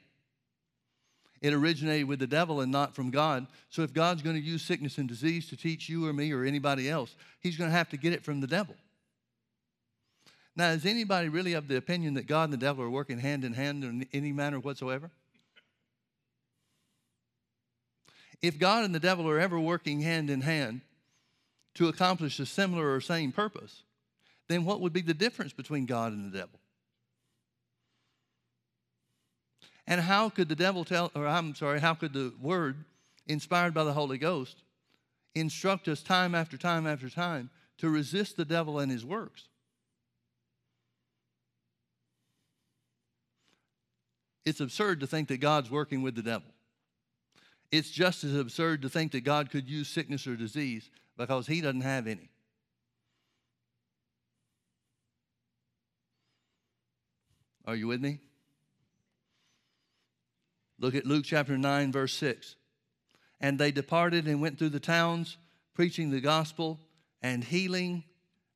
It 1.41 1.55
originated 1.55 2.07
with 2.07 2.19
the 2.19 2.27
devil 2.27 2.61
and 2.61 2.71
not 2.71 2.95
from 2.95 3.11
God. 3.11 3.47
So 3.71 3.83
if 3.83 3.95
God's 3.95 4.21
going 4.21 4.37
to 4.37 4.43
use 4.43 4.63
sickness 4.63 4.99
and 4.99 5.09
disease 5.09 5.49
to 5.49 5.57
teach 5.57 5.89
you 5.89 6.07
or 6.07 6.13
me 6.13 6.33
or 6.33 6.45
anybody 6.45 6.91
else, 6.91 7.15
he's 7.41 7.57
going 7.57 7.71
to 7.71 7.77
have 7.77 7.89
to 7.91 7.97
get 7.97 8.13
it 8.13 8.23
from 8.23 8.41
the 8.41 8.47
devil. 8.47 8.75
Now, 10.55 10.71
is 10.71 10.85
anybody 10.85 11.31
really 11.31 11.55
of 11.55 11.69
the 11.69 11.77
opinion 11.77 12.15
that 12.15 12.27
God 12.27 12.45
and 12.45 12.53
the 12.53 12.59
devil 12.59 12.85
are 12.85 12.91
working 12.91 13.19
hand 13.19 13.45
in 13.45 13.55
hand 13.55 13.85
in 13.85 14.07
any 14.13 14.33
manner 14.33 14.61
whatsoever? 14.61 15.11
If 18.43 18.59
God 18.59 18.85
and 18.85 18.95
the 18.95 19.01
devil 19.01 19.29
are 19.29 19.39
ever 19.39 19.59
working 19.59 20.01
hand 20.01 20.29
in 20.29 20.43
hand 20.43 20.83
to 21.75 21.89
accomplish 21.89 22.39
a 22.39 22.47
similar 22.47 22.93
or 22.93 23.01
same 23.01 23.33
purpose, 23.33 23.83
then 24.49 24.67
what 24.67 24.81
would 24.81 24.93
be 24.93 25.03
the 25.03 25.15
difference 25.15 25.55
between 25.55 25.87
God 25.87 26.13
and 26.13 26.31
the 26.31 26.39
devil? 26.39 26.60
And 29.91 30.01
how 30.01 30.29
could 30.29 30.49
the 30.49 30.55
devil 30.55 30.85
tell, 30.85 31.11
or 31.17 31.27
I'm 31.27 31.53
sorry, 31.57 31.81
how 31.81 31.95
could 31.95 32.13
the 32.13 32.33
word, 32.41 32.85
inspired 33.27 33.75
by 33.75 33.83
the 33.83 33.93
Holy 33.93 34.19
Ghost, 34.19 34.63
instruct 35.35 35.89
us 35.89 36.01
time 36.01 36.33
after 36.33 36.57
time 36.57 36.87
after 36.87 37.11
time 37.11 37.51
to 37.79 37.91
resist 37.91 38.37
the 38.37 38.45
devil 38.45 38.79
and 38.79 38.91
his 38.91 39.05
works? 39.05 39.49
It's 44.45 44.61
absurd 44.61 45.01
to 45.01 45.09
think 45.09 45.27
that 45.27 45.39
God's 45.39 45.73
working 45.73 46.03
with 46.03 46.15
the 46.15 46.23
devil. 46.23 46.49
It's 47.73 47.91
just 47.91 48.23
as 48.23 48.37
absurd 48.37 48.83
to 48.83 48.89
think 48.89 49.11
that 49.11 49.23
God 49.23 49.51
could 49.51 49.69
use 49.69 49.89
sickness 49.89 50.25
or 50.25 50.37
disease 50.37 50.89
because 51.17 51.49
He 51.49 51.61
doesn't 51.61 51.81
have 51.83 52.07
any. 52.07 52.31
Are 57.67 57.75
you 57.75 57.89
with 57.89 58.01
me? 58.01 58.21
Look 60.81 60.95
at 60.95 61.07
Luke 61.07 61.25
chapter 61.27 61.59
9, 61.59 61.93
verse 61.93 62.15
6. 62.15 62.57
And 63.41 63.59
they 63.59 63.71
departed 63.71 64.27
and 64.27 64.41
went 64.41 64.59
through 64.59 64.71
the 64.71 64.81
towns, 64.81 65.37
preaching 65.75 66.11
the 66.11 66.21
gospel 66.21 66.81
and 67.23 67.45
healing 67.45 68.05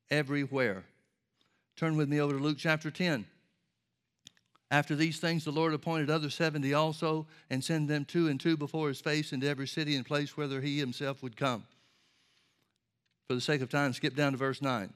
everywhere. 0.09 0.83
Turn 1.75 1.95
with 1.95 2.09
me 2.09 2.19
over 2.19 2.33
to 2.33 2.39
Luke 2.39 2.57
chapter 2.57 2.89
10. 2.89 3.25
After 4.71 4.95
these 4.95 5.19
things, 5.19 5.45
the 5.45 5.51
Lord 5.51 5.73
appointed 5.73 6.09
other 6.09 6.31
70 6.31 6.73
also, 6.73 7.27
and 7.49 7.63
sent 7.63 7.87
them 7.87 8.03
two 8.03 8.27
and 8.27 8.39
two 8.39 8.57
before 8.57 8.87
his 8.87 8.99
face 8.99 9.31
into 9.31 9.47
every 9.47 9.67
city 9.67 9.95
and 9.95 10.05
place 10.05 10.35
whither 10.35 10.61
he 10.61 10.79
himself 10.79 11.21
would 11.21 11.37
come. 11.37 11.65
For 13.27 13.35
the 13.35 13.41
sake 13.41 13.61
of 13.61 13.69
time, 13.69 13.93
skip 13.93 14.15
down 14.15 14.31
to 14.31 14.37
verse 14.37 14.61
9. 14.61 14.91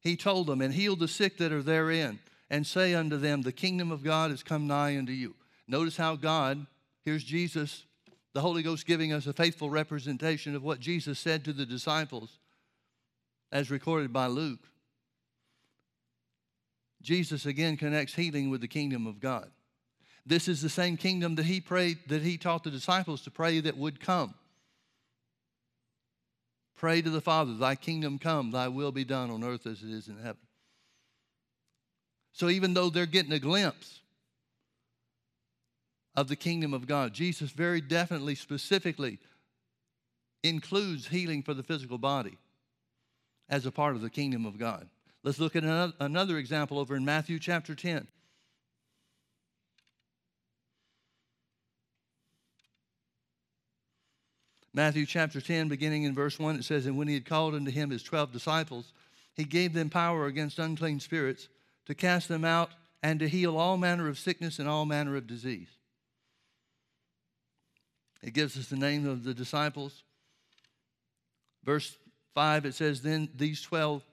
He 0.00 0.16
told 0.16 0.46
them, 0.46 0.62
And 0.62 0.72
heal 0.72 0.96
the 0.96 1.08
sick 1.08 1.36
that 1.38 1.52
are 1.52 1.62
therein, 1.62 2.18
and 2.48 2.66
say 2.66 2.94
unto 2.94 3.18
them, 3.18 3.42
The 3.42 3.52
kingdom 3.52 3.90
of 3.90 4.02
God 4.02 4.30
is 4.30 4.42
come 4.42 4.66
nigh 4.66 4.96
unto 4.96 5.12
you. 5.12 5.34
Notice 5.68 5.96
how 5.96 6.16
God, 6.16 6.66
here's 7.04 7.24
Jesus, 7.24 7.84
the 8.34 8.40
Holy 8.40 8.62
Ghost 8.62 8.86
giving 8.86 9.12
us 9.12 9.26
a 9.26 9.32
faithful 9.32 9.70
representation 9.70 10.54
of 10.54 10.62
what 10.62 10.80
Jesus 10.80 11.18
said 11.18 11.44
to 11.44 11.52
the 11.52 11.66
disciples 11.66 12.38
as 13.50 13.70
recorded 13.70 14.12
by 14.12 14.26
Luke. 14.26 14.60
Jesus 17.02 17.46
again 17.46 17.76
connects 17.76 18.14
healing 18.14 18.50
with 18.50 18.60
the 18.60 18.68
kingdom 18.68 19.06
of 19.06 19.20
God. 19.20 19.50
This 20.24 20.48
is 20.48 20.60
the 20.60 20.68
same 20.68 20.96
kingdom 20.96 21.36
that 21.36 21.46
he 21.46 21.60
prayed 21.60 21.98
that 22.08 22.22
he 22.22 22.36
taught 22.36 22.64
the 22.64 22.70
disciples 22.70 23.22
to 23.22 23.30
pray 23.30 23.60
that 23.60 23.76
would 23.76 24.00
come. 24.00 24.34
Pray 26.76 27.00
to 27.00 27.10
the 27.10 27.20
Father, 27.20 27.54
thy 27.54 27.74
kingdom 27.74 28.18
come, 28.18 28.50
thy 28.50 28.68
will 28.68 28.92
be 28.92 29.04
done 29.04 29.30
on 29.30 29.44
earth 29.44 29.66
as 29.66 29.82
it 29.82 29.90
is 29.90 30.08
in 30.08 30.16
heaven. 30.16 30.36
So 32.32 32.50
even 32.50 32.74
though 32.74 32.90
they're 32.90 33.06
getting 33.06 33.32
a 33.32 33.38
glimpse 33.38 34.00
of 36.16 36.28
the 36.28 36.36
kingdom 36.36 36.72
of 36.72 36.86
God, 36.86 37.12
Jesus 37.12 37.50
very 37.50 37.80
definitely, 37.80 38.34
specifically 38.34 39.18
includes 40.42 41.08
healing 41.08 41.42
for 41.42 41.54
the 41.54 41.62
physical 41.62 41.98
body 41.98 42.38
as 43.48 43.66
a 43.66 43.70
part 43.70 43.94
of 43.94 44.02
the 44.02 44.10
kingdom 44.10 44.46
of 44.46 44.58
God. 44.58 44.88
Let's 45.22 45.38
look 45.38 45.56
at 45.56 45.64
another 46.00 46.38
example 46.38 46.78
over 46.78 46.96
in 46.96 47.04
Matthew 47.04 47.38
chapter 47.38 47.74
10. 47.74 48.06
Matthew 54.72 55.06
chapter 55.06 55.40
10, 55.40 55.68
beginning 55.68 56.02
in 56.02 56.14
verse 56.14 56.38
1, 56.38 56.56
it 56.56 56.64
says, 56.64 56.84
And 56.86 56.98
when 56.98 57.08
he 57.08 57.14
had 57.14 57.24
called 57.24 57.54
unto 57.54 57.70
him 57.70 57.90
his 57.90 58.02
twelve 58.02 58.30
disciples, 58.30 58.92
he 59.34 59.44
gave 59.44 59.72
them 59.72 59.88
power 59.88 60.26
against 60.26 60.58
unclean 60.58 61.00
spirits 61.00 61.48
to 61.86 61.94
cast 61.94 62.28
them 62.28 62.44
out 62.44 62.70
and 63.02 63.18
to 63.20 63.28
heal 63.28 63.56
all 63.56 63.78
manner 63.78 64.06
of 64.06 64.18
sickness 64.18 64.58
and 64.58 64.68
all 64.68 64.84
manner 64.84 65.16
of 65.16 65.26
disease. 65.26 65.75
It 68.26 68.34
gives 68.34 68.58
us 68.58 68.66
the 68.66 68.76
name 68.76 69.06
of 69.06 69.22
the 69.22 69.32
disciples. 69.32 70.02
Verse 71.64 71.96
5, 72.34 72.66
it 72.66 72.74
says, 72.74 73.00
Then 73.00 73.28
these 73.34 73.62
twelve 73.62 74.04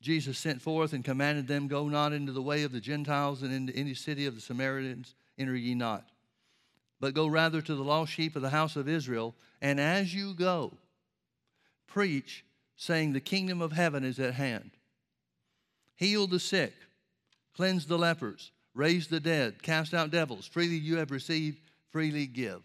Jesus 0.00 0.38
sent 0.38 0.62
forth 0.62 0.92
and 0.94 1.04
commanded 1.04 1.46
them, 1.46 1.68
Go 1.68 1.88
not 1.88 2.12
into 2.12 2.32
the 2.32 2.42
way 2.42 2.62
of 2.62 2.72
the 2.72 2.80
Gentiles, 2.80 3.42
and 3.42 3.52
into 3.52 3.76
any 3.76 3.94
city 3.94 4.24
of 4.26 4.34
the 4.34 4.40
Samaritans 4.40 5.14
enter 5.36 5.54
ye 5.54 5.74
not. 5.74 6.08
But 7.00 7.14
go 7.14 7.26
rather 7.26 7.60
to 7.60 7.74
the 7.74 7.84
lost 7.84 8.12
sheep 8.12 8.34
of 8.34 8.42
the 8.42 8.48
house 8.48 8.76
of 8.76 8.88
Israel, 8.88 9.34
and 9.60 9.78
as 9.78 10.14
you 10.14 10.34
go, 10.34 10.72
preach, 11.86 12.44
saying, 12.76 13.12
The 13.12 13.20
kingdom 13.20 13.60
of 13.60 13.72
heaven 13.72 14.04
is 14.04 14.18
at 14.18 14.34
hand. 14.34 14.70
Heal 15.96 16.28
the 16.28 16.40
sick, 16.40 16.72
cleanse 17.54 17.86
the 17.86 17.98
lepers, 17.98 18.52
raise 18.72 19.08
the 19.08 19.20
dead, 19.20 19.62
cast 19.62 19.92
out 19.92 20.10
devils. 20.10 20.46
Freely 20.46 20.76
you 20.76 20.96
have 20.96 21.10
received, 21.10 21.60
freely 21.90 22.26
give. 22.26 22.62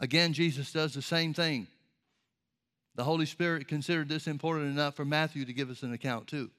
Again, 0.00 0.32
Jesus 0.32 0.72
does 0.72 0.94
the 0.94 1.02
same 1.02 1.34
thing. 1.34 1.66
The 2.94 3.04
Holy 3.04 3.26
Spirit 3.26 3.68
considered 3.68 4.08
this 4.08 4.26
important 4.26 4.70
enough 4.70 4.96
for 4.96 5.04
Matthew 5.04 5.44
to 5.44 5.52
give 5.52 5.70
us 5.70 5.82
an 5.82 5.92
account 5.92 6.26
too. 6.26 6.50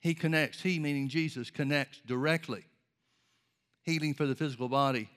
He 0.00 0.14
connects, 0.14 0.62
he 0.62 0.78
meaning 0.78 1.08
Jesus, 1.08 1.50
connects 1.50 2.00
directly 2.06 2.64
healing 3.82 4.14
for 4.14 4.26
the 4.26 4.34
physical 4.34 4.68
body 4.68 5.08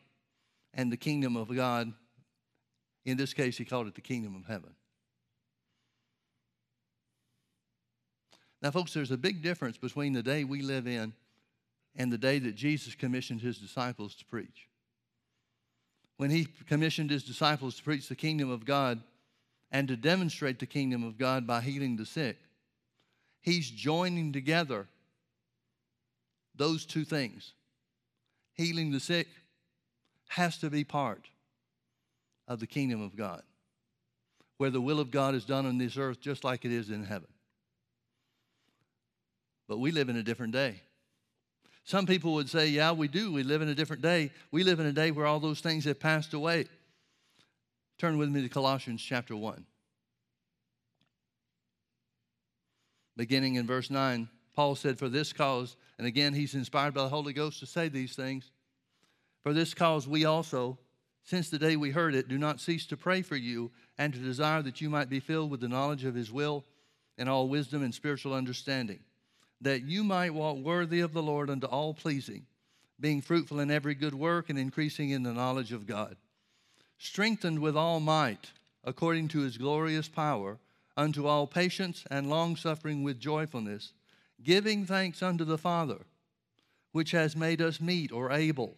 and 0.73 0.91
the 0.91 0.97
kingdom 0.97 1.37
of 1.37 1.53
God. 1.53 1.91
In 3.05 3.17
this 3.17 3.33
case, 3.33 3.57
he 3.57 3.65
called 3.65 3.87
it 3.87 3.95
the 3.95 4.01
kingdom 4.01 4.35
of 4.35 4.45
heaven. 4.45 4.75
Now, 8.61 8.71
folks, 8.71 8.93
there's 8.93 9.11
a 9.11 9.17
big 9.17 9.41
difference 9.41 9.77
between 9.77 10.13
the 10.13 10.23
day 10.23 10.43
we 10.43 10.61
live 10.61 10.87
in 10.87 11.13
and 11.95 12.11
the 12.11 12.17
day 12.17 12.39
that 12.39 12.55
Jesus 12.55 12.95
commissioned 12.95 13.41
his 13.41 13.57
disciples 13.57 14.15
to 14.15 14.25
preach 14.25 14.67
when 16.17 16.30
he 16.30 16.47
commissioned 16.67 17.10
his 17.10 17.23
disciples 17.23 17.76
to 17.76 17.84
preach 17.84 18.08
the 18.08 18.15
kingdom 18.15 18.49
of 18.49 18.65
God 18.65 19.02
and 19.71 19.88
to 19.88 19.95
demonstrate 19.95 20.60
the 20.60 20.65
kingdom 20.65 21.04
of 21.04 21.17
God 21.17 21.47
by 21.47 21.62
healing 21.62 21.95
the 21.95 22.06
sick, 22.06 22.38
he's 23.41 23.69
joining 23.69 24.32
together 24.32 24.88
those 26.56 26.86
two 26.86 27.04
things. 27.04 27.54
Healing 28.54 28.91
the 28.91 28.99
sick 28.99 29.28
has 30.30 30.58
to 30.60 30.69
be 30.69 30.84
part 30.84 31.28
of 32.47 32.60
the 32.60 32.67
kingdom 32.67 33.02
of 33.02 33.15
God, 33.15 33.41
where 34.58 34.69
the 34.69 34.82
will 34.82 34.99
of 34.99 35.12
God 35.12 35.34
is 35.34 35.45
done 35.45 35.65
on 35.65 35.78
this 35.78 35.97
earth 35.97 36.21
just 36.21 36.43
like 36.43 36.65
it 36.65 36.71
is 36.71 36.89
in 36.89 37.04
heaven. 37.04 37.28
But 39.67 39.80
we 39.80 39.91
live 39.91 40.10
in 40.10 40.17
a 40.17 40.23
different 40.23 40.54
day. 40.54 40.82
Some 41.86 42.06
people 42.06 42.34
would 42.36 42.50
say, 42.50 42.67
yeah, 42.67 42.91
we 42.93 43.08
do. 43.08 43.32
We 43.32 43.43
live 43.43 43.62
in 43.62 43.67
a 43.67 43.76
different 43.76 44.02
day. 44.02 44.32
We 44.52 44.63
live 44.63 44.80
in 44.80 44.86
a 44.86 44.93
day 44.93 45.12
where 45.12 45.26
all 45.26 45.39
those 45.39 45.60
things 45.60 45.84
have 45.86 46.00
passed 46.00 46.34
away. 46.34 46.65
Turn 47.98 48.17
with 48.17 48.30
me 48.30 48.41
to 48.41 48.50
Colossians 48.50 49.02
chapter 49.02 49.36
1. 49.36 49.65
Beginning 53.17 53.56
in 53.56 53.67
verse 53.67 53.89
9, 53.89 54.30
Paul 54.56 54.76
said, 54.76 54.98
For 54.98 55.10
this 55.10 55.34
cause, 55.34 55.76
and 55.98 56.08
again, 56.08 56.34
he's 56.34 56.56
inspired 56.56 56.93
by 56.93 57.04
the 57.04 57.10
Holy 57.10 57.34
Ghost 57.34 57.60
to 57.60 57.65
say 57.65 57.89
these 57.89 58.15
things. 58.15 58.52
For 59.43 59.54
this 59.54 59.74
cause, 59.74 60.08
we 60.08 60.26
also, 60.26 60.80
since 61.24 61.50
the 61.50 61.60
day 61.60 61.76
we 61.76 61.91
heard 61.91 62.15
it, 62.15 62.30
do 62.30 62.38
not 62.38 62.62
cease 62.62 62.86
to 62.88 62.98
pray 62.98 63.22
for 63.22 63.36
you 63.36 63.72
and 63.98 64.13
to 64.13 64.19
desire 64.19 64.62
that 64.62 64.80
you 64.80 64.89
might 64.89 65.10
be 65.10 65.19
filled 65.19 65.52
with 65.52 65.60
the 65.60 65.67
knowledge 65.67 66.06
of 66.06 66.15
his 66.15 66.32
will 66.32 66.63
and 67.17 67.28
all 67.28 67.50
wisdom 67.50 67.84
and 67.84 67.93
spiritual 67.93 68.34
understanding 68.34 69.00
that 69.63 69.84
you 69.84 70.04
might 70.04 70.34
walk 70.34 70.58
worthy 70.58 70.99
of 70.99 71.13
the 71.13 71.23
Lord 71.23 71.49
unto 71.49 71.67
all 71.67 71.93
pleasing, 71.93 72.45
being 72.99 73.21
fruitful 73.21 73.60
in 73.60 73.71
every 73.71 73.95
good 73.95 74.13
work 74.13 74.49
and 74.49 74.60
increasing 74.60 75.10
in 75.10 75.23
the 75.23 75.34
knowledge 75.34 75.71
of 75.71 75.88
God, 75.88 76.17
strengthened 76.97 77.60
with 77.60 77.76
all 77.76 77.99
might, 77.99 78.52
according 78.84 79.30
to 79.30 79.39
his 79.39 79.58
glorious 79.58 80.08
power, 80.08 80.58
unto 80.95 81.26
all 81.26 81.47
patience 81.47 82.04
and 82.12 82.30
long 82.30 82.56
suffering 82.56 83.04
with 83.04 83.19
joyfulness, 83.19 83.93
giving 84.43 84.86
thanks 84.86 85.23
unto 85.23 85.43
the 85.43 85.58
Father, 85.58 86.06
which 86.91 87.12
has 87.12 87.36
made 87.36 87.62
us 87.62 87.82
meet 87.82 88.12
or 88.12 88.32
able 88.32 88.76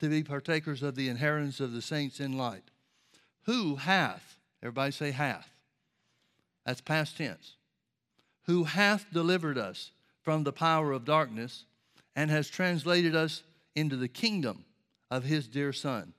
to 0.00 0.08
be 0.08 0.22
partakers 0.22 0.82
of 0.82 0.96
the 0.96 1.08
inheritance 1.08 1.60
of 1.60 1.72
the 1.72 1.82
saints 1.82 2.20
in 2.20 2.36
light. 2.36 2.64
Who 3.44 3.76
hath, 3.76 4.38
everybody 4.62 4.92
say 4.92 5.10
hath, 5.12 5.48
that's 6.64 6.80
past 6.80 7.16
tense, 7.18 7.56
who 8.46 8.64
hath 8.64 9.06
delivered 9.12 9.58
us 9.58 9.92
from 10.26 10.42
the 10.42 10.52
power 10.52 10.90
of 10.90 11.04
darkness 11.04 11.66
and 12.16 12.32
has 12.32 12.48
translated 12.48 13.14
us 13.14 13.44
into 13.76 13.94
the 13.94 14.08
kingdom 14.08 14.64
of 15.08 15.22
his 15.22 15.46
dear 15.46 15.72
Son, 15.72 16.12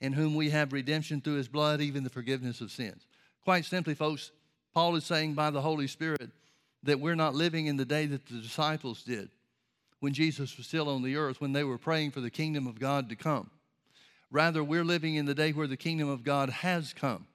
in 0.00 0.14
whom 0.14 0.34
we 0.34 0.48
have 0.48 0.72
redemption 0.72 1.20
through 1.20 1.34
his 1.34 1.48
blood, 1.48 1.82
even 1.82 2.02
the 2.02 2.08
forgiveness 2.08 2.62
of 2.62 2.70
sins. 2.70 3.04
Quite 3.44 3.66
simply, 3.66 3.92
folks, 3.92 4.30
Paul 4.72 4.96
is 4.96 5.04
saying 5.04 5.34
by 5.34 5.50
the 5.50 5.60
Holy 5.60 5.86
Spirit 5.86 6.30
that 6.84 6.98
we're 6.98 7.14
not 7.14 7.34
living 7.34 7.66
in 7.66 7.76
the 7.76 7.84
day 7.84 8.06
that 8.06 8.24
the 8.24 8.40
disciples 8.40 9.02
did 9.02 9.28
when 10.00 10.14
Jesus 10.14 10.56
was 10.56 10.66
still 10.66 10.88
on 10.88 11.02
the 11.02 11.16
earth, 11.16 11.38
when 11.38 11.52
they 11.52 11.62
were 11.62 11.76
praying 11.76 12.12
for 12.12 12.22
the 12.22 12.30
kingdom 12.30 12.66
of 12.66 12.80
God 12.80 13.10
to 13.10 13.16
come. 13.16 13.50
Rather, 14.30 14.64
we're 14.64 14.82
living 14.82 15.16
in 15.16 15.26
the 15.26 15.34
day 15.34 15.52
where 15.52 15.66
the 15.66 15.76
kingdom 15.76 16.08
of 16.08 16.24
God 16.24 16.48
has 16.48 16.94
come 16.94 17.26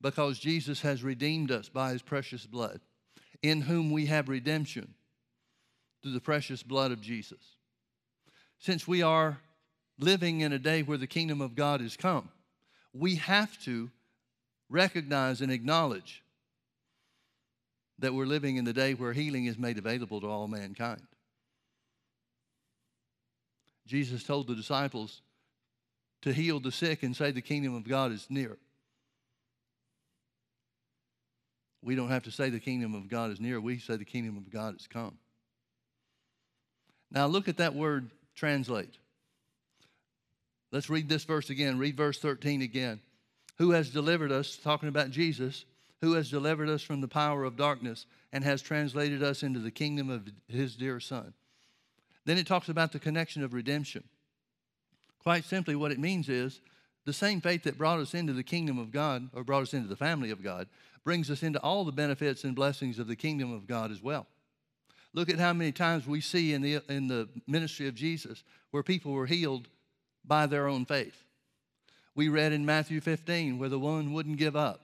because 0.00 0.38
Jesus 0.38 0.82
has 0.82 1.02
redeemed 1.02 1.50
us 1.50 1.68
by 1.68 1.90
his 1.90 2.02
precious 2.02 2.46
blood, 2.46 2.80
in 3.42 3.62
whom 3.62 3.90
we 3.90 4.06
have 4.06 4.28
redemption 4.28 4.94
through 6.02 6.12
the 6.12 6.20
precious 6.20 6.62
blood 6.62 6.92
of 6.92 7.00
Jesus. 7.00 7.56
Since 8.58 8.86
we 8.86 9.02
are 9.02 9.38
living 9.98 10.40
in 10.40 10.52
a 10.52 10.58
day 10.58 10.82
where 10.82 10.98
the 10.98 11.06
kingdom 11.06 11.40
of 11.40 11.54
God 11.54 11.80
has 11.80 11.96
come, 11.96 12.28
we 12.92 13.16
have 13.16 13.62
to 13.64 13.90
recognize 14.68 15.40
and 15.40 15.52
acknowledge 15.52 16.22
that 17.98 18.14
we're 18.14 18.26
living 18.26 18.56
in 18.56 18.64
the 18.64 18.72
day 18.72 18.94
where 18.94 19.12
healing 19.12 19.44
is 19.44 19.58
made 19.58 19.78
available 19.78 20.20
to 20.20 20.26
all 20.26 20.48
mankind. 20.48 21.02
Jesus 23.86 24.22
told 24.22 24.46
the 24.46 24.54
disciples 24.54 25.20
to 26.22 26.32
heal 26.32 26.60
the 26.60 26.72
sick 26.72 27.02
and 27.02 27.14
say 27.16 27.30
the 27.30 27.42
kingdom 27.42 27.74
of 27.74 27.86
God 27.86 28.12
is 28.12 28.26
near. 28.30 28.56
We 31.82 31.94
don't 31.94 32.10
have 32.10 32.22
to 32.24 32.30
say 32.30 32.50
the 32.50 32.60
kingdom 32.60 32.94
of 32.94 33.08
God 33.08 33.30
is 33.30 33.40
near. 33.40 33.60
We 33.60 33.78
say 33.78 33.96
the 33.96 34.04
kingdom 34.04 34.36
of 34.36 34.50
God 34.50 34.74
has 34.74 34.86
come. 34.86 35.18
Now 37.10 37.26
look 37.26 37.48
at 37.48 37.56
that 37.58 37.74
word 37.74 38.10
translate. 38.34 38.96
Let's 40.72 40.90
read 40.90 41.08
this 41.08 41.24
verse 41.24 41.50
again. 41.50 41.78
Read 41.78 41.96
verse 41.96 42.18
13 42.18 42.62
again. 42.62 43.00
Who 43.58 43.72
has 43.72 43.90
delivered 43.90 44.32
us, 44.32 44.56
talking 44.56 44.88
about 44.88 45.10
Jesus, 45.10 45.64
who 46.00 46.14
has 46.14 46.30
delivered 46.30 46.68
us 46.68 46.82
from 46.82 47.00
the 47.00 47.08
power 47.08 47.44
of 47.44 47.56
darkness 47.56 48.06
and 48.32 48.44
has 48.44 48.62
translated 48.62 49.22
us 49.22 49.42
into 49.42 49.58
the 49.58 49.70
kingdom 49.70 50.08
of 50.08 50.28
his 50.48 50.76
dear 50.76 51.00
Son. 51.00 51.34
Then 52.24 52.38
it 52.38 52.46
talks 52.46 52.68
about 52.68 52.92
the 52.92 52.98
connection 52.98 53.42
of 53.42 53.52
redemption. 53.52 54.04
Quite 55.22 55.44
simply, 55.44 55.74
what 55.74 55.92
it 55.92 55.98
means 55.98 56.28
is 56.28 56.60
the 57.04 57.12
same 57.12 57.40
faith 57.40 57.64
that 57.64 57.76
brought 57.76 57.98
us 57.98 58.14
into 58.14 58.32
the 58.32 58.42
kingdom 58.42 58.78
of 58.78 58.92
God, 58.92 59.28
or 59.34 59.44
brought 59.44 59.62
us 59.62 59.74
into 59.74 59.88
the 59.88 59.96
family 59.96 60.30
of 60.30 60.42
God, 60.42 60.68
brings 61.04 61.30
us 61.30 61.42
into 61.42 61.60
all 61.60 61.84
the 61.84 61.92
benefits 61.92 62.44
and 62.44 62.54
blessings 62.54 62.98
of 62.98 63.06
the 63.06 63.16
kingdom 63.16 63.52
of 63.52 63.66
God 63.66 63.90
as 63.90 64.02
well. 64.02 64.26
Look 65.12 65.28
at 65.28 65.38
how 65.38 65.52
many 65.52 65.72
times 65.72 66.06
we 66.06 66.20
see 66.20 66.52
in 66.52 66.62
the, 66.62 66.82
in 66.88 67.08
the 67.08 67.28
ministry 67.46 67.88
of 67.88 67.94
Jesus 67.94 68.44
where 68.70 68.82
people 68.82 69.12
were 69.12 69.26
healed 69.26 69.68
by 70.24 70.46
their 70.46 70.68
own 70.68 70.84
faith. 70.84 71.24
We 72.14 72.28
read 72.28 72.52
in 72.52 72.64
Matthew 72.64 73.00
15 73.00 73.58
where 73.58 73.68
the 73.68 73.78
woman 73.78 74.12
wouldn't 74.12 74.36
give 74.36 74.54
up, 74.54 74.82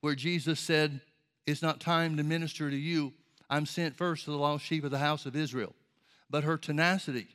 where 0.00 0.14
Jesus 0.14 0.60
said, 0.60 1.00
It's 1.46 1.62
not 1.62 1.80
time 1.80 2.16
to 2.16 2.22
minister 2.22 2.70
to 2.70 2.76
you. 2.76 3.12
I'm 3.48 3.64
sent 3.64 3.96
first 3.96 4.24
to 4.24 4.30
the 4.30 4.36
lost 4.36 4.64
sheep 4.64 4.84
of 4.84 4.90
the 4.90 4.98
house 4.98 5.24
of 5.24 5.34
Israel. 5.34 5.74
But 6.28 6.44
her 6.44 6.58
tenacity, 6.58 7.28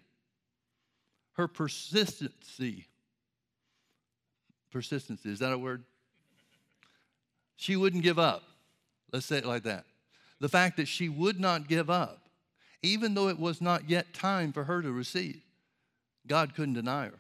her 1.34 1.48
persistency, 1.48 2.86
persistency, 4.72 5.32
is 5.32 5.40
that 5.40 5.54
a 5.54 5.58
word? 5.58 5.84
She 7.56 7.76
wouldn't 7.76 8.04
give 8.04 8.20
up. 8.20 8.44
Let's 9.12 9.26
say 9.26 9.38
it 9.38 9.46
like 9.46 9.64
that. 9.64 9.86
The 10.44 10.50
fact 10.50 10.76
that 10.76 10.90
she 10.90 11.08
would 11.08 11.40
not 11.40 11.70
give 11.70 11.90
up, 11.90 12.28
even 12.82 13.14
though 13.14 13.30
it 13.30 13.40
was 13.40 13.62
not 13.62 13.90
yet 13.90 14.14
time 14.14 14.52
for 14.52 14.66
her 14.66 14.82
to 14.82 14.92
receive, 14.92 15.42
God 16.28 16.54
couldn't 16.54 16.74
deny 16.74 17.06
her. 17.06 17.20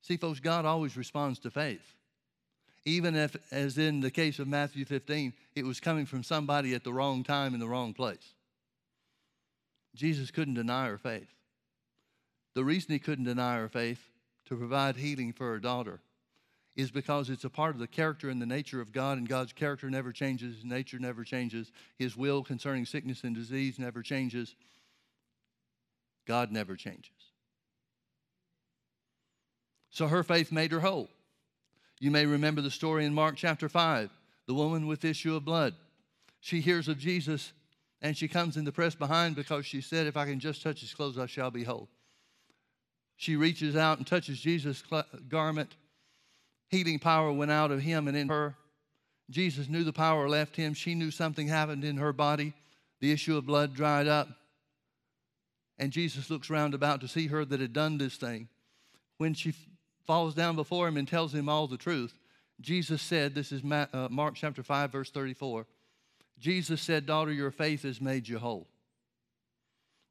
See, 0.00 0.16
folks, 0.16 0.40
God 0.40 0.64
always 0.64 0.96
responds 0.96 1.38
to 1.40 1.50
faith. 1.50 1.92
Even 2.86 3.14
if, 3.14 3.36
as 3.52 3.76
in 3.76 4.00
the 4.00 4.10
case 4.10 4.38
of 4.38 4.48
Matthew 4.48 4.86
15, 4.86 5.34
it 5.54 5.66
was 5.66 5.78
coming 5.78 6.06
from 6.06 6.22
somebody 6.22 6.72
at 6.72 6.82
the 6.82 6.94
wrong 6.94 7.22
time 7.22 7.52
in 7.52 7.60
the 7.60 7.68
wrong 7.68 7.92
place. 7.92 8.32
Jesus 9.94 10.30
couldn't 10.30 10.54
deny 10.54 10.86
her 10.86 10.96
faith. 10.96 11.28
The 12.54 12.64
reason 12.64 12.94
he 12.94 12.98
couldn't 12.98 13.26
deny 13.26 13.56
her 13.56 13.68
faith 13.68 14.00
to 14.46 14.56
provide 14.56 14.96
healing 14.96 15.34
for 15.34 15.50
her 15.50 15.58
daughter 15.58 16.00
is 16.76 16.90
because 16.90 17.30
it's 17.30 17.44
a 17.44 17.50
part 17.50 17.74
of 17.74 17.80
the 17.80 17.86
character 17.86 18.28
and 18.28 18.40
the 18.40 18.46
nature 18.46 18.80
of 18.80 18.92
God, 18.92 19.16
and 19.16 19.28
God's 19.28 19.52
character 19.52 19.88
never 19.88 20.12
changes, 20.12 20.56
nature 20.62 20.98
never 20.98 21.24
changes, 21.24 21.72
His 21.98 22.16
will 22.16 22.42
concerning 22.42 22.84
sickness 22.84 23.24
and 23.24 23.34
disease 23.34 23.78
never 23.78 24.02
changes. 24.02 24.54
God 26.26 26.52
never 26.52 26.76
changes. 26.76 27.10
So 29.90 30.08
her 30.08 30.22
faith 30.22 30.52
made 30.52 30.72
her 30.72 30.80
whole. 30.80 31.08
You 31.98 32.10
may 32.10 32.26
remember 32.26 32.60
the 32.60 32.70
story 32.70 33.06
in 33.06 33.14
Mark 33.14 33.36
chapter 33.36 33.68
5, 33.68 34.10
the 34.46 34.54
woman 34.54 34.86
with 34.86 35.04
issue 35.04 35.34
of 35.34 35.46
blood. 35.46 35.74
She 36.40 36.60
hears 36.60 36.88
of 36.88 36.98
Jesus 36.98 37.52
and 38.02 38.14
she 38.14 38.28
comes 38.28 38.58
in 38.58 38.66
the 38.66 38.72
press 38.72 38.94
behind 38.94 39.34
because 39.34 39.64
she 39.64 39.80
said, 39.80 40.06
If 40.06 40.16
I 40.16 40.26
can 40.26 40.38
just 40.38 40.62
touch 40.62 40.80
his 40.80 40.92
clothes, 40.92 41.16
I 41.16 41.24
shall 41.24 41.50
be 41.50 41.64
whole. 41.64 41.88
She 43.16 43.36
reaches 43.36 43.74
out 43.74 43.96
and 43.96 44.06
touches 44.06 44.38
Jesus' 44.38 44.82
garment 45.28 45.74
Healing 46.68 46.98
power 46.98 47.32
went 47.32 47.50
out 47.50 47.70
of 47.70 47.80
him 47.80 48.08
and 48.08 48.16
in 48.16 48.28
her. 48.28 48.56
Jesus 49.30 49.68
knew 49.68 49.84
the 49.84 49.92
power 49.92 50.28
left 50.28 50.56
him. 50.56 50.74
She 50.74 50.94
knew 50.94 51.10
something 51.10 51.48
happened 51.48 51.84
in 51.84 51.96
her 51.96 52.12
body. 52.12 52.54
The 53.00 53.12
issue 53.12 53.36
of 53.36 53.46
blood 53.46 53.74
dried 53.74 54.06
up. 54.06 54.28
And 55.78 55.92
Jesus 55.92 56.30
looks 56.30 56.48
round 56.48 56.74
about 56.74 57.00
to 57.02 57.08
see 57.08 57.26
her 57.26 57.44
that 57.44 57.60
had 57.60 57.72
done 57.72 57.98
this 57.98 58.16
thing. 58.16 58.48
When 59.18 59.34
she 59.34 59.54
falls 60.06 60.34
down 60.34 60.56
before 60.56 60.88
him 60.88 60.96
and 60.96 61.06
tells 61.06 61.34
him 61.34 61.48
all 61.48 61.66
the 61.66 61.76
truth, 61.76 62.14
Jesus 62.60 63.02
said, 63.02 63.34
This 63.34 63.52
is 63.52 63.62
uh, 63.70 64.08
Mark 64.10 64.34
chapter 64.34 64.62
5, 64.62 64.92
verse 64.92 65.10
34. 65.10 65.66
Jesus 66.38 66.80
said, 66.80 67.06
Daughter, 67.06 67.32
your 67.32 67.50
faith 67.50 67.82
has 67.82 68.00
made 68.00 68.28
you 68.28 68.38
whole. 68.38 68.68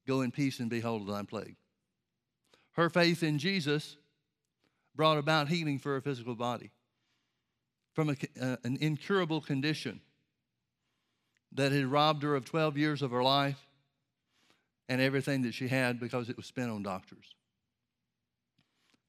Go 0.07 0.21
in 0.21 0.31
peace 0.31 0.59
and 0.59 0.69
be 0.69 0.79
whole 0.79 1.01
of 1.01 1.07
thy 1.07 1.23
plague. 1.23 1.55
Her 2.73 2.89
faith 2.89 3.23
in 3.23 3.39
Jesus 3.39 3.97
brought 4.95 5.17
about 5.17 5.49
healing 5.49 5.79
for 5.79 5.93
her 5.93 6.01
physical 6.01 6.35
body 6.35 6.71
from 7.93 8.09
a, 8.09 8.15
uh, 8.41 8.57
an 8.63 8.77
incurable 8.81 9.41
condition 9.41 10.01
that 11.53 11.71
had 11.71 11.85
robbed 11.85 12.23
her 12.23 12.35
of 12.35 12.45
12 12.45 12.77
years 12.77 13.01
of 13.01 13.11
her 13.11 13.23
life 13.23 13.65
and 14.89 15.01
everything 15.01 15.41
that 15.43 15.53
she 15.53 15.67
had 15.67 15.99
because 15.99 16.29
it 16.29 16.37
was 16.37 16.45
spent 16.45 16.69
on 16.69 16.83
doctors. 16.83 17.33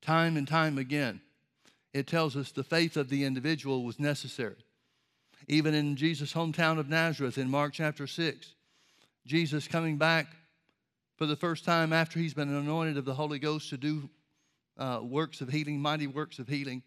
Time 0.01 0.37
and 0.37 0.47
time 0.47 0.79
again, 0.79 1.21
it 1.93 2.07
tells 2.07 2.37
us 2.37 2.53
the 2.53 2.63
faith 2.63 2.97
of 2.97 3.09
the 3.09 3.25
individual 3.25 3.85
was 3.85 3.99
necessary. 3.99 4.57
Even 5.49 5.75
in 5.75 5.97
Jesus' 5.97 6.33
hometown 6.33 6.79
of 6.79 6.89
Nazareth 6.89 7.39
in 7.39 7.51
Mark 7.51 7.73
chapter 7.73 8.07
6, 8.07 8.55
Jesus 9.27 9.67
coming 9.67 9.97
back 9.97 10.29
for 11.17 11.27
the 11.27 11.37
first 11.37 11.65
time 11.65 11.93
after 11.93 12.19
he's 12.19 12.35
been 12.35 12.55
anointed 12.55 12.97
of 12.97 13.05
the 13.05 13.15
Holy 13.15 13.39
Ghost 13.39 13.71
to 13.71 13.77
do 13.77 14.09
uh, 14.79 15.01
works 15.03 15.41
of 15.41 15.49
healing, 15.49 15.81
mighty 15.81 16.07
works 16.07 16.39
of 16.39 16.49
healing, 16.49 16.83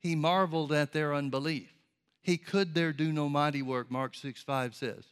he 0.00 0.14
marveled 0.14 0.72
at 0.72 0.92
their 0.92 1.14
unbelief. 1.14 1.72
He 2.22 2.36
could 2.36 2.74
there 2.74 2.92
do 2.92 3.12
no 3.12 3.28
mighty 3.28 3.62
work, 3.62 3.90
Mark 3.90 4.14
6 4.14 4.42
5 4.42 4.74
says. 4.74 5.04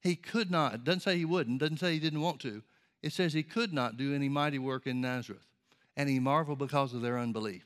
He 0.00 0.16
could 0.16 0.50
not. 0.50 0.84
Doesn't 0.84 1.00
say 1.00 1.16
he 1.16 1.24
wouldn't, 1.24 1.60
doesn't 1.60 1.78
say 1.78 1.92
he 1.92 1.98
didn't 1.98 2.20
want 2.20 2.40
to. 2.40 2.62
It 3.02 3.12
says 3.12 3.32
he 3.32 3.42
could 3.42 3.72
not 3.72 3.96
do 3.96 4.14
any 4.14 4.28
mighty 4.28 4.58
work 4.58 4.86
in 4.86 5.00
Nazareth. 5.00 5.46
And 5.96 6.08
he 6.08 6.18
marveled 6.18 6.58
because 6.58 6.94
of 6.94 7.02
their 7.02 7.18
unbelief. 7.18 7.64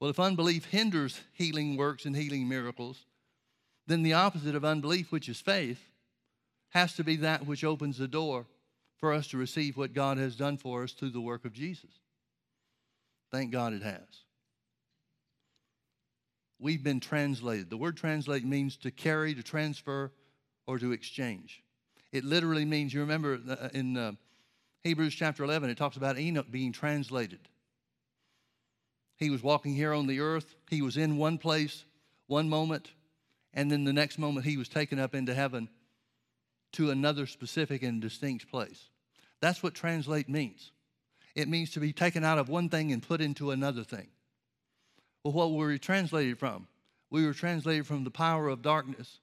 Well, 0.00 0.10
if 0.10 0.20
unbelief 0.20 0.66
hinders 0.66 1.20
healing 1.32 1.76
works 1.76 2.04
and 2.04 2.16
healing 2.16 2.48
miracles, 2.48 3.04
then 3.86 4.02
the 4.02 4.12
opposite 4.12 4.54
of 4.54 4.64
unbelief, 4.64 5.10
which 5.10 5.28
is 5.28 5.40
faith, 5.40 5.80
has 6.70 6.94
to 6.94 7.04
be 7.04 7.16
that 7.16 7.46
which 7.46 7.64
opens 7.64 7.98
the 7.98 8.08
door 8.08 8.46
for 8.98 9.12
us 9.12 9.28
to 9.28 9.36
receive 9.36 9.76
what 9.76 9.94
God 9.94 10.18
has 10.18 10.36
done 10.36 10.56
for 10.56 10.82
us 10.82 10.92
through 10.92 11.10
the 11.10 11.20
work 11.20 11.44
of 11.44 11.52
Jesus. 11.52 11.90
Thank 13.30 13.50
God 13.50 13.72
it 13.72 13.82
has. 13.82 14.24
We've 16.58 16.82
been 16.82 17.00
translated. 17.00 17.70
The 17.70 17.76
word 17.76 17.96
translate 17.96 18.44
means 18.44 18.76
to 18.78 18.90
carry, 18.90 19.34
to 19.34 19.42
transfer, 19.42 20.12
or 20.66 20.78
to 20.78 20.92
exchange. 20.92 21.62
It 22.12 22.24
literally 22.24 22.64
means, 22.64 22.92
you 22.92 23.00
remember 23.00 23.38
uh, 23.48 23.68
in 23.74 23.96
uh, 23.96 24.12
Hebrews 24.82 25.14
chapter 25.14 25.44
11, 25.44 25.70
it 25.70 25.76
talks 25.76 25.96
about 25.96 26.18
Enoch 26.18 26.50
being 26.50 26.72
translated. 26.72 27.40
He 29.16 29.30
was 29.30 29.42
walking 29.42 29.74
here 29.74 29.92
on 29.92 30.06
the 30.06 30.20
earth, 30.20 30.54
he 30.70 30.82
was 30.82 30.96
in 30.96 31.16
one 31.16 31.38
place, 31.38 31.84
one 32.26 32.48
moment, 32.48 32.92
and 33.52 33.70
then 33.70 33.84
the 33.84 33.92
next 33.92 34.18
moment 34.18 34.46
he 34.46 34.56
was 34.56 34.68
taken 34.68 34.98
up 34.98 35.14
into 35.14 35.34
heaven 35.34 35.68
to 36.72 36.90
another 36.90 37.26
specific 37.26 37.82
and 37.82 38.00
distinct 38.00 38.50
place. 38.50 38.88
That's 39.40 39.62
what 39.62 39.74
translate 39.74 40.28
means. 40.28 40.72
It 41.38 41.46
means 41.46 41.70
to 41.70 41.80
be 41.80 41.92
taken 41.92 42.24
out 42.24 42.38
of 42.38 42.48
one 42.48 42.68
thing 42.68 42.90
and 42.90 43.00
put 43.00 43.20
into 43.20 43.52
another 43.52 43.84
thing. 43.84 44.08
Well, 45.22 45.32
what 45.32 45.52
were 45.52 45.68
we 45.68 45.78
translated 45.78 46.36
from? 46.36 46.66
We 47.10 47.24
were 47.24 47.32
translated 47.32 47.86
from 47.86 48.02
the 48.02 48.10
power 48.10 48.48
of 48.48 48.60
darkness 48.60 49.20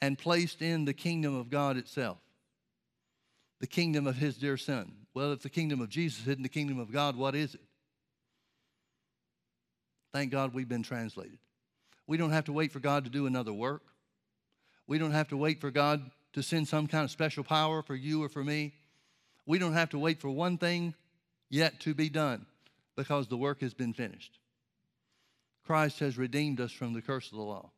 and 0.00 0.16
placed 0.16 0.62
in 0.62 0.86
the 0.86 0.94
kingdom 0.94 1.36
of 1.36 1.50
God 1.50 1.76
itself, 1.76 2.16
the 3.60 3.66
kingdom 3.66 4.06
of 4.06 4.16
His 4.16 4.38
dear 4.38 4.56
Son. 4.56 4.90
Well, 5.12 5.32
if 5.32 5.42
the 5.42 5.50
kingdom 5.50 5.82
of 5.82 5.90
Jesus 5.90 6.26
isn't 6.26 6.42
the 6.42 6.48
kingdom 6.48 6.78
of 6.78 6.90
God, 6.90 7.14
what 7.14 7.34
is 7.34 7.54
it? 7.54 7.60
Thank 10.14 10.32
God 10.32 10.54
we've 10.54 10.66
been 10.66 10.82
translated. 10.82 11.36
We 12.06 12.16
don't 12.16 12.32
have 12.32 12.46
to 12.46 12.54
wait 12.54 12.72
for 12.72 12.80
God 12.80 13.04
to 13.04 13.10
do 13.10 13.26
another 13.26 13.52
work. 13.52 13.82
We 14.86 14.96
don't 14.96 15.12
have 15.12 15.28
to 15.28 15.36
wait 15.36 15.60
for 15.60 15.70
God 15.70 16.10
to 16.32 16.42
send 16.42 16.68
some 16.68 16.86
kind 16.86 17.04
of 17.04 17.10
special 17.10 17.44
power 17.44 17.82
for 17.82 17.94
you 17.94 18.22
or 18.22 18.30
for 18.30 18.42
me. 18.42 18.72
We 19.44 19.58
don't 19.58 19.74
have 19.74 19.90
to 19.90 19.98
wait 19.98 20.22
for 20.22 20.30
one 20.30 20.56
thing 20.56 20.94
yet 21.50 21.80
to 21.80 21.94
be 21.94 22.08
done 22.08 22.46
because 22.96 23.28
the 23.28 23.36
work 23.36 23.60
has 23.60 23.74
been 23.74 23.92
finished. 23.92 24.38
Christ 25.64 26.00
has 26.00 26.18
redeemed 26.18 26.60
us 26.60 26.72
from 26.72 26.92
the 26.92 27.02
curse 27.02 27.30
of 27.30 27.38
the 27.38 27.44
law. 27.44 27.70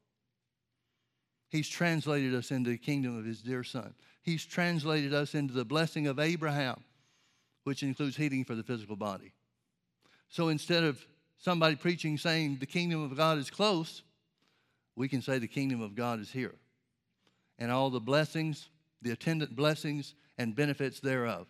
He's 1.49 1.69
translated 1.69 2.35
us 2.35 2.51
into 2.51 2.71
the 2.71 2.79
kingdom 2.79 3.17
of 3.17 3.25
his 3.25 3.41
dear 3.41 3.63
son. 3.63 3.95
He's 4.23 4.45
translated 4.45 5.15
us 5.15 5.35
into 5.35 5.55
the 5.55 5.65
blessing 5.65 6.09
of 6.09 6.19
Abraham, 6.19 6.83
which 7.65 7.83
includes 7.83 8.17
healing 8.17 8.45
for 8.45 8.57
the 8.57 8.65
physical 8.65 8.97
body. 8.97 9.33
So 10.29 10.49
instead 10.49 10.83
of 10.83 11.05
somebody 11.39 11.77
preaching 11.77 12.19
saying 12.19 12.59
the 12.59 12.67
kingdom 12.67 13.03
of 13.05 13.17
God 13.17 13.39
is 13.39 13.51
close, 13.51 14.03
we 14.97 15.09
can 15.09 15.23
say 15.23 15.39
the 15.39 15.47
kingdom 15.47 15.81
of 15.81 15.95
God 15.95 16.21
is 16.21 16.33
here. 16.33 16.55
And 17.59 17.71
all 17.71 17.91
the 17.91 18.01
blessings, 18.01 18.69
the 19.03 19.13
attendant 19.13 19.55
blessings 19.55 20.15
and 20.37 20.57
benefits 20.57 20.99
thereof. 21.01 21.47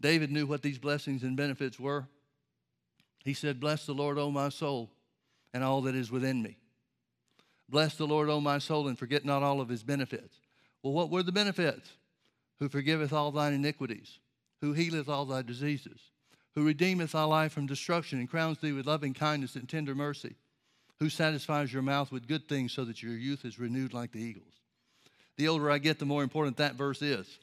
David 0.00 0.30
knew 0.30 0.46
what 0.46 0.62
these 0.62 0.78
blessings 0.78 1.22
and 1.22 1.36
benefits 1.36 1.78
were. 1.78 2.06
He 3.24 3.34
said, 3.34 3.60
Bless 3.60 3.86
the 3.86 3.92
Lord, 3.92 4.18
O 4.18 4.30
my 4.30 4.48
soul, 4.48 4.90
and 5.52 5.62
all 5.62 5.82
that 5.82 5.94
is 5.94 6.10
within 6.10 6.42
me. 6.42 6.56
Bless 7.68 7.96
the 7.96 8.06
Lord, 8.06 8.28
O 8.28 8.40
my 8.40 8.58
soul, 8.58 8.88
and 8.88 8.98
forget 8.98 9.24
not 9.24 9.42
all 9.42 9.60
of 9.60 9.68
his 9.68 9.82
benefits. 9.82 10.40
Well, 10.82 10.92
what 10.92 11.10
were 11.10 11.22
the 11.22 11.32
benefits? 11.32 11.90
Who 12.58 12.68
forgiveth 12.68 13.12
all 13.12 13.30
thine 13.30 13.52
iniquities, 13.52 14.18
who 14.60 14.72
healeth 14.72 15.08
all 15.08 15.24
thy 15.24 15.42
diseases, 15.42 16.00
who 16.54 16.66
redeemeth 16.66 17.12
thy 17.12 17.24
life 17.24 17.52
from 17.52 17.66
destruction 17.66 18.18
and 18.18 18.28
crowns 18.28 18.58
thee 18.58 18.72
with 18.72 18.86
loving 18.86 19.14
kindness 19.14 19.54
and 19.54 19.68
tender 19.68 19.94
mercy, 19.94 20.34
who 20.98 21.08
satisfies 21.08 21.72
your 21.72 21.82
mouth 21.82 22.10
with 22.10 22.28
good 22.28 22.48
things 22.48 22.72
so 22.72 22.84
that 22.84 23.02
your 23.02 23.16
youth 23.16 23.44
is 23.44 23.58
renewed 23.58 23.94
like 23.94 24.12
the 24.12 24.22
eagles. 24.22 24.52
The 25.36 25.48
older 25.48 25.70
I 25.70 25.78
get, 25.78 25.98
the 25.98 26.04
more 26.04 26.22
important 26.22 26.56
that 26.58 26.74
verse 26.74 27.00
is. 27.00 27.38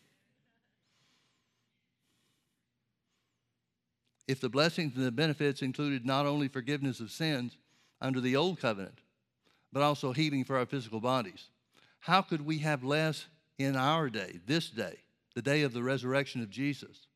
If 4.28 4.42
the 4.42 4.50
blessings 4.50 4.96
and 4.96 5.06
the 5.06 5.12
benefits 5.12 5.62
included 5.62 6.06
not 6.06 6.26
only 6.26 6.48
forgiveness 6.48 7.00
of 7.00 7.12
sins 7.12 7.58
under 8.02 8.20
the 8.20 8.36
old 8.36 8.60
covenant, 8.60 9.00
but 9.72 9.84
also 9.84 10.12
healing 10.12 10.44
for 10.44 10.58
our 10.58 10.66
physical 10.66 11.00
bodies, 11.00 11.50
how 12.02 12.22
could 12.22 12.46
we 12.46 12.60
have 12.60 12.84
less 12.84 13.26
in 13.58 13.76
our 13.76 14.10
day, 14.10 14.40
this 14.46 14.70
day, 14.70 14.98
the 15.36 15.42
day 15.42 15.62
of 15.62 15.74
the 15.74 15.84
resurrection 15.84 16.42
of 16.42 16.50
Jesus, 16.50 17.08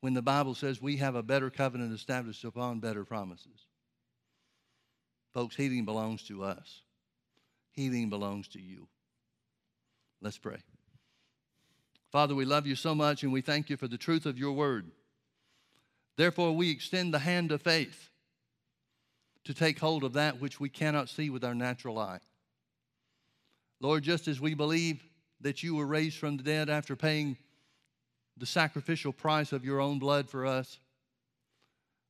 when 0.00 0.14
the 0.14 0.22
Bible 0.22 0.54
says 0.54 0.80
we 0.80 0.96
have 0.98 1.14
a 1.14 1.22
better 1.22 1.50
covenant 1.50 1.92
established 1.92 2.44
upon 2.44 2.80
better 2.80 3.04
promises? 3.04 3.66
Folks, 5.34 5.56
healing 5.56 5.84
belongs 5.84 6.22
to 6.24 6.44
us. 6.44 6.82
Healing 7.72 8.08
belongs 8.08 8.48
to 8.48 8.60
you. 8.60 8.88
Let's 10.20 10.38
pray. 10.38 10.58
Father, 12.10 12.34
we 12.34 12.44
love 12.44 12.66
you 12.66 12.74
so 12.74 12.94
much 12.94 13.22
and 13.22 13.32
we 13.32 13.40
thank 13.40 13.70
you 13.70 13.76
for 13.76 13.86
the 13.86 13.98
truth 13.98 14.26
of 14.26 14.38
your 14.38 14.52
word. 14.52 14.90
Therefore, 16.20 16.52
we 16.54 16.70
extend 16.70 17.14
the 17.14 17.18
hand 17.18 17.50
of 17.50 17.62
faith 17.62 18.10
to 19.44 19.54
take 19.54 19.78
hold 19.78 20.04
of 20.04 20.12
that 20.12 20.38
which 20.38 20.60
we 20.60 20.68
cannot 20.68 21.08
see 21.08 21.30
with 21.30 21.42
our 21.42 21.54
natural 21.54 21.98
eye. 21.98 22.18
Lord, 23.80 24.02
just 24.02 24.28
as 24.28 24.38
we 24.38 24.52
believe 24.52 25.02
that 25.40 25.62
you 25.62 25.76
were 25.76 25.86
raised 25.86 26.18
from 26.18 26.36
the 26.36 26.42
dead 26.42 26.68
after 26.68 26.94
paying 26.94 27.38
the 28.36 28.44
sacrificial 28.44 29.14
price 29.14 29.52
of 29.52 29.64
your 29.64 29.80
own 29.80 29.98
blood 29.98 30.28
for 30.28 30.44
us, 30.44 30.78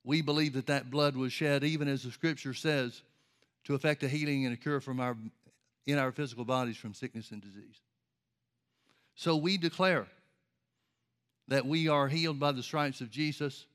we 0.03 0.23
believe 0.23 0.55
that 0.55 0.67
that 0.67 0.91
blood 0.91 1.15
was 1.15 1.33
shed, 1.33 1.63
even 1.63 1.87
as 1.87 2.03
the 2.03 2.11
scripture 2.11 2.53
says, 2.53 3.03
to 3.63 3.77
effect 3.77 4.03
a 4.03 4.09
healing 4.09 4.45
and 4.45 4.53
a 4.53 4.57
cure 4.57 4.81
from 4.81 4.99
our, 4.99 5.17
in 5.87 5.99
our 5.99 6.11
physical 6.11 6.45
bodies 6.45 6.77
from 6.77 6.95
sickness 6.95 7.31
and 7.31 7.43
disease. 7.43 7.79
So 9.15 9.37
we 9.37 9.57
declare 9.57 10.09
that 11.47 11.65
we 11.65 11.87
are 11.87 12.09
healed 12.09 12.41
by 12.41 12.51
the 12.51 12.65
stripes 12.65 13.01
of 13.01 13.09
Jesus. 13.09 13.67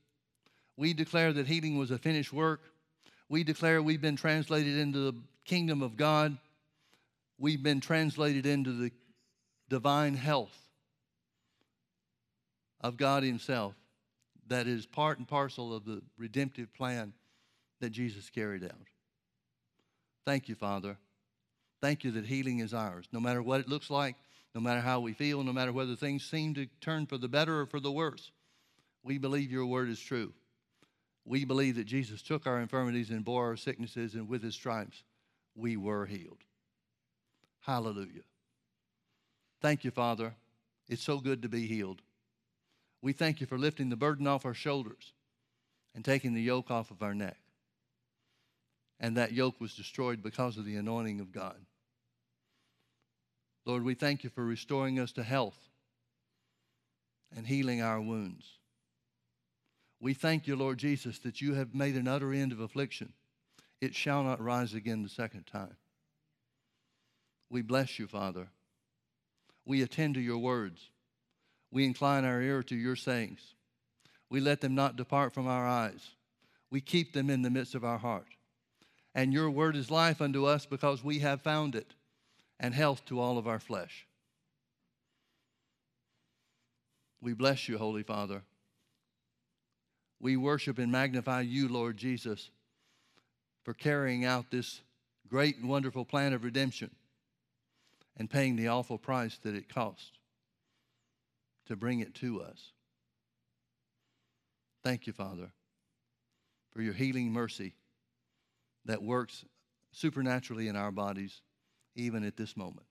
We 0.76 0.92
declare 0.92 1.32
that 1.32 1.46
healing 1.46 1.78
was 1.78 1.90
a 1.90 1.98
finished 1.98 2.32
work. 2.32 2.60
We 3.28 3.44
declare 3.44 3.82
we've 3.82 4.00
been 4.00 4.16
translated 4.16 4.76
into 4.76 4.98
the 4.98 5.14
kingdom 5.44 5.82
of 5.82 5.96
God. 5.96 6.36
We've 7.38 7.62
been 7.62 7.80
translated 7.80 8.46
into 8.46 8.72
the 8.72 8.90
divine 9.68 10.14
health 10.14 10.56
of 12.80 12.96
God 12.96 13.22
Himself 13.22 13.74
that 14.48 14.66
is 14.66 14.86
part 14.86 15.18
and 15.18 15.26
parcel 15.26 15.74
of 15.74 15.84
the 15.84 16.02
redemptive 16.16 16.72
plan 16.74 17.12
that 17.80 17.90
Jesus 17.90 18.30
carried 18.30 18.64
out. 18.64 18.86
Thank 20.24 20.48
you, 20.48 20.54
Father. 20.54 20.96
Thank 21.80 22.04
you 22.04 22.10
that 22.12 22.26
healing 22.26 22.60
is 22.60 22.72
ours, 22.72 23.06
no 23.12 23.20
matter 23.20 23.42
what 23.42 23.60
it 23.60 23.68
looks 23.68 23.90
like, 23.90 24.16
no 24.54 24.60
matter 24.60 24.80
how 24.80 25.00
we 25.00 25.12
feel, 25.12 25.42
no 25.42 25.52
matter 25.52 25.72
whether 25.72 25.94
things 25.94 26.24
seem 26.24 26.54
to 26.54 26.66
turn 26.80 27.06
for 27.06 27.18
the 27.18 27.28
better 27.28 27.60
or 27.60 27.66
for 27.66 27.80
the 27.80 27.92
worse. 27.92 28.30
We 29.02 29.18
believe 29.18 29.52
your 29.52 29.66
word 29.66 29.88
is 29.88 30.00
true. 30.00 30.32
We 31.26 31.44
believe 31.44 31.74
that 31.74 31.84
Jesus 31.84 32.22
took 32.22 32.46
our 32.46 32.60
infirmities 32.60 33.10
and 33.10 33.24
bore 33.24 33.46
our 33.46 33.56
sicknesses, 33.56 34.14
and 34.14 34.28
with 34.28 34.44
his 34.44 34.54
stripes, 34.54 35.02
we 35.56 35.76
were 35.76 36.06
healed. 36.06 36.38
Hallelujah. 37.60 38.22
Thank 39.60 39.82
you, 39.82 39.90
Father. 39.90 40.34
It's 40.88 41.02
so 41.02 41.18
good 41.18 41.42
to 41.42 41.48
be 41.48 41.66
healed. 41.66 42.00
We 43.02 43.12
thank 43.12 43.40
you 43.40 43.46
for 43.48 43.58
lifting 43.58 43.88
the 43.88 43.96
burden 43.96 44.28
off 44.28 44.46
our 44.46 44.54
shoulders 44.54 45.12
and 45.96 46.04
taking 46.04 46.32
the 46.32 46.42
yoke 46.42 46.70
off 46.70 46.92
of 46.92 47.02
our 47.02 47.14
neck. 47.14 47.38
And 49.00 49.16
that 49.16 49.32
yoke 49.32 49.60
was 49.60 49.74
destroyed 49.74 50.22
because 50.22 50.56
of 50.56 50.64
the 50.64 50.76
anointing 50.76 51.20
of 51.20 51.32
God. 51.32 51.56
Lord, 53.64 53.82
we 53.82 53.94
thank 53.94 54.22
you 54.22 54.30
for 54.30 54.44
restoring 54.44 55.00
us 55.00 55.10
to 55.12 55.24
health 55.24 55.58
and 57.36 57.46
healing 57.48 57.82
our 57.82 58.00
wounds. 58.00 58.46
We 60.00 60.14
thank 60.14 60.46
you, 60.46 60.56
Lord 60.56 60.78
Jesus, 60.78 61.18
that 61.20 61.40
you 61.40 61.54
have 61.54 61.74
made 61.74 61.96
an 61.96 62.08
utter 62.08 62.32
end 62.32 62.52
of 62.52 62.60
affliction. 62.60 63.12
It 63.80 63.94
shall 63.94 64.22
not 64.22 64.42
rise 64.42 64.74
again 64.74 65.02
the 65.02 65.08
second 65.08 65.46
time. 65.46 65.76
We 67.50 67.62
bless 67.62 67.98
you, 67.98 68.06
Father. 68.06 68.48
We 69.64 69.82
attend 69.82 70.14
to 70.14 70.20
your 70.20 70.38
words. 70.38 70.90
We 71.70 71.84
incline 71.84 72.24
our 72.24 72.40
ear 72.40 72.62
to 72.64 72.76
your 72.76 72.96
sayings. 72.96 73.54
We 74.30 74.40
let 74.40 74.60
them 74.60 74.74
not 74.74 74.96
depart 74.96 75.32
from 75.32 75.46
our 75.46 75.66
eyes. 75.66 76.10
We 76.70 76.80
keep 76.80 77.12
them 77.12 77.30
in 77.30 77.42
the 77.42 77.50
midst 77.50 77.74
of 77.74 77.84
our 77.84 77.98
heart. 77.98 78.26
And 79.14 79.32
your 79.32 79.50
word 79.50 79.76
is 79.76 79.90
life 79.90 80.20
unto 80.20 80.44
us 80.44 80.66
because 80.66 81.02
we 81.02 81.20
have 81.20 81.40
found 81.40 81.74
it, 81.74 81.94
and 82.60 82.74
health 82.74 83.04
to 83.06 83.20
all 83.20 83.38
of 83.38 83.46
our 83.46 83.60
flesh. 83.60 84.06
We 87.20 87.32
bless 87.32 87.68
you, 87.68 87.78
Holy 87.78 88.02
Father. 88.02 88.42
We 90.20 90.36
worship 90.36 90.78
and 90.78 90.90
magnify 90.90 91.42
you, 91.42 91.68
Lord 91.68 91.96
Jesus, 91.96 92.50
for 93.64 93.74
carrying 93.74 94.24
out 94.24 94.50
this 94.50 94.80
great 95.28 95.58
and 95.58 95.68
wonderful 95.68 96.04
plan 96.04 96.32
of 96.32 96.44
redemption 96.44 96.90
and 98.16 98.30
paying 98.30 98.56
the 98.56 98.68
awful 98.68 98.98
price 98.98 99.38
that 99.42 99.54
it 99.54 99.68
cost 99.68 100.18
to 101.66 101.76
bring 101.76 102.00
it 102.00 102.14
to 102.14 102.40
us. 102.40 102.72
Thank 104.82 105.06
you, 105.06 105.12
Father, 105.12 105.50
for 106.70 106.80
your 106.80 106.94
healing 106.94 107.32
mercy 107.32 107.74
that 108.84 109.02
works 109.02 109.44
supernaturally 109.92 110.68
in 110.68 110.76
our 110.76 110.92
bodies, 110.92 111.42
even 111.94 112.24
at 112.24 112.36
this 112.36 112.56
moment. 112.56 112.86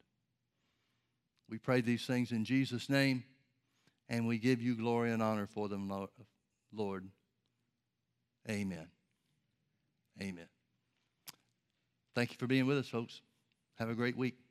We 1.50 1.58
pray 1.58 1.82
these 1.82 2.06
things 2.06 2.32
in 2.32 2.44
Jesus' 2.44 2.90
name, 2.90 3.24
and 4.10 4.28
we 4.28 4.40
give 4.40 4.62
you 4.62 4.76
glory 4.76 5.12
and 5.12 5.24
honor 5.24 5.48
for 5.48 5.70
them, 5.70 5.88
Lord. 6.76 7.08
Amen. 8.50 8.88
Amen. 10.22 10.48
Thank 12.14 12.32
you 12.32 12.38
for 12.38 12.48
being 12.48 12.66
with 12.66 12.78
us, 12.78 12.88
folks. 12.88 13.22
Have 13.76 13.90
a 13.90 13.96
great 13.96 14.16
week. 14.16 14.45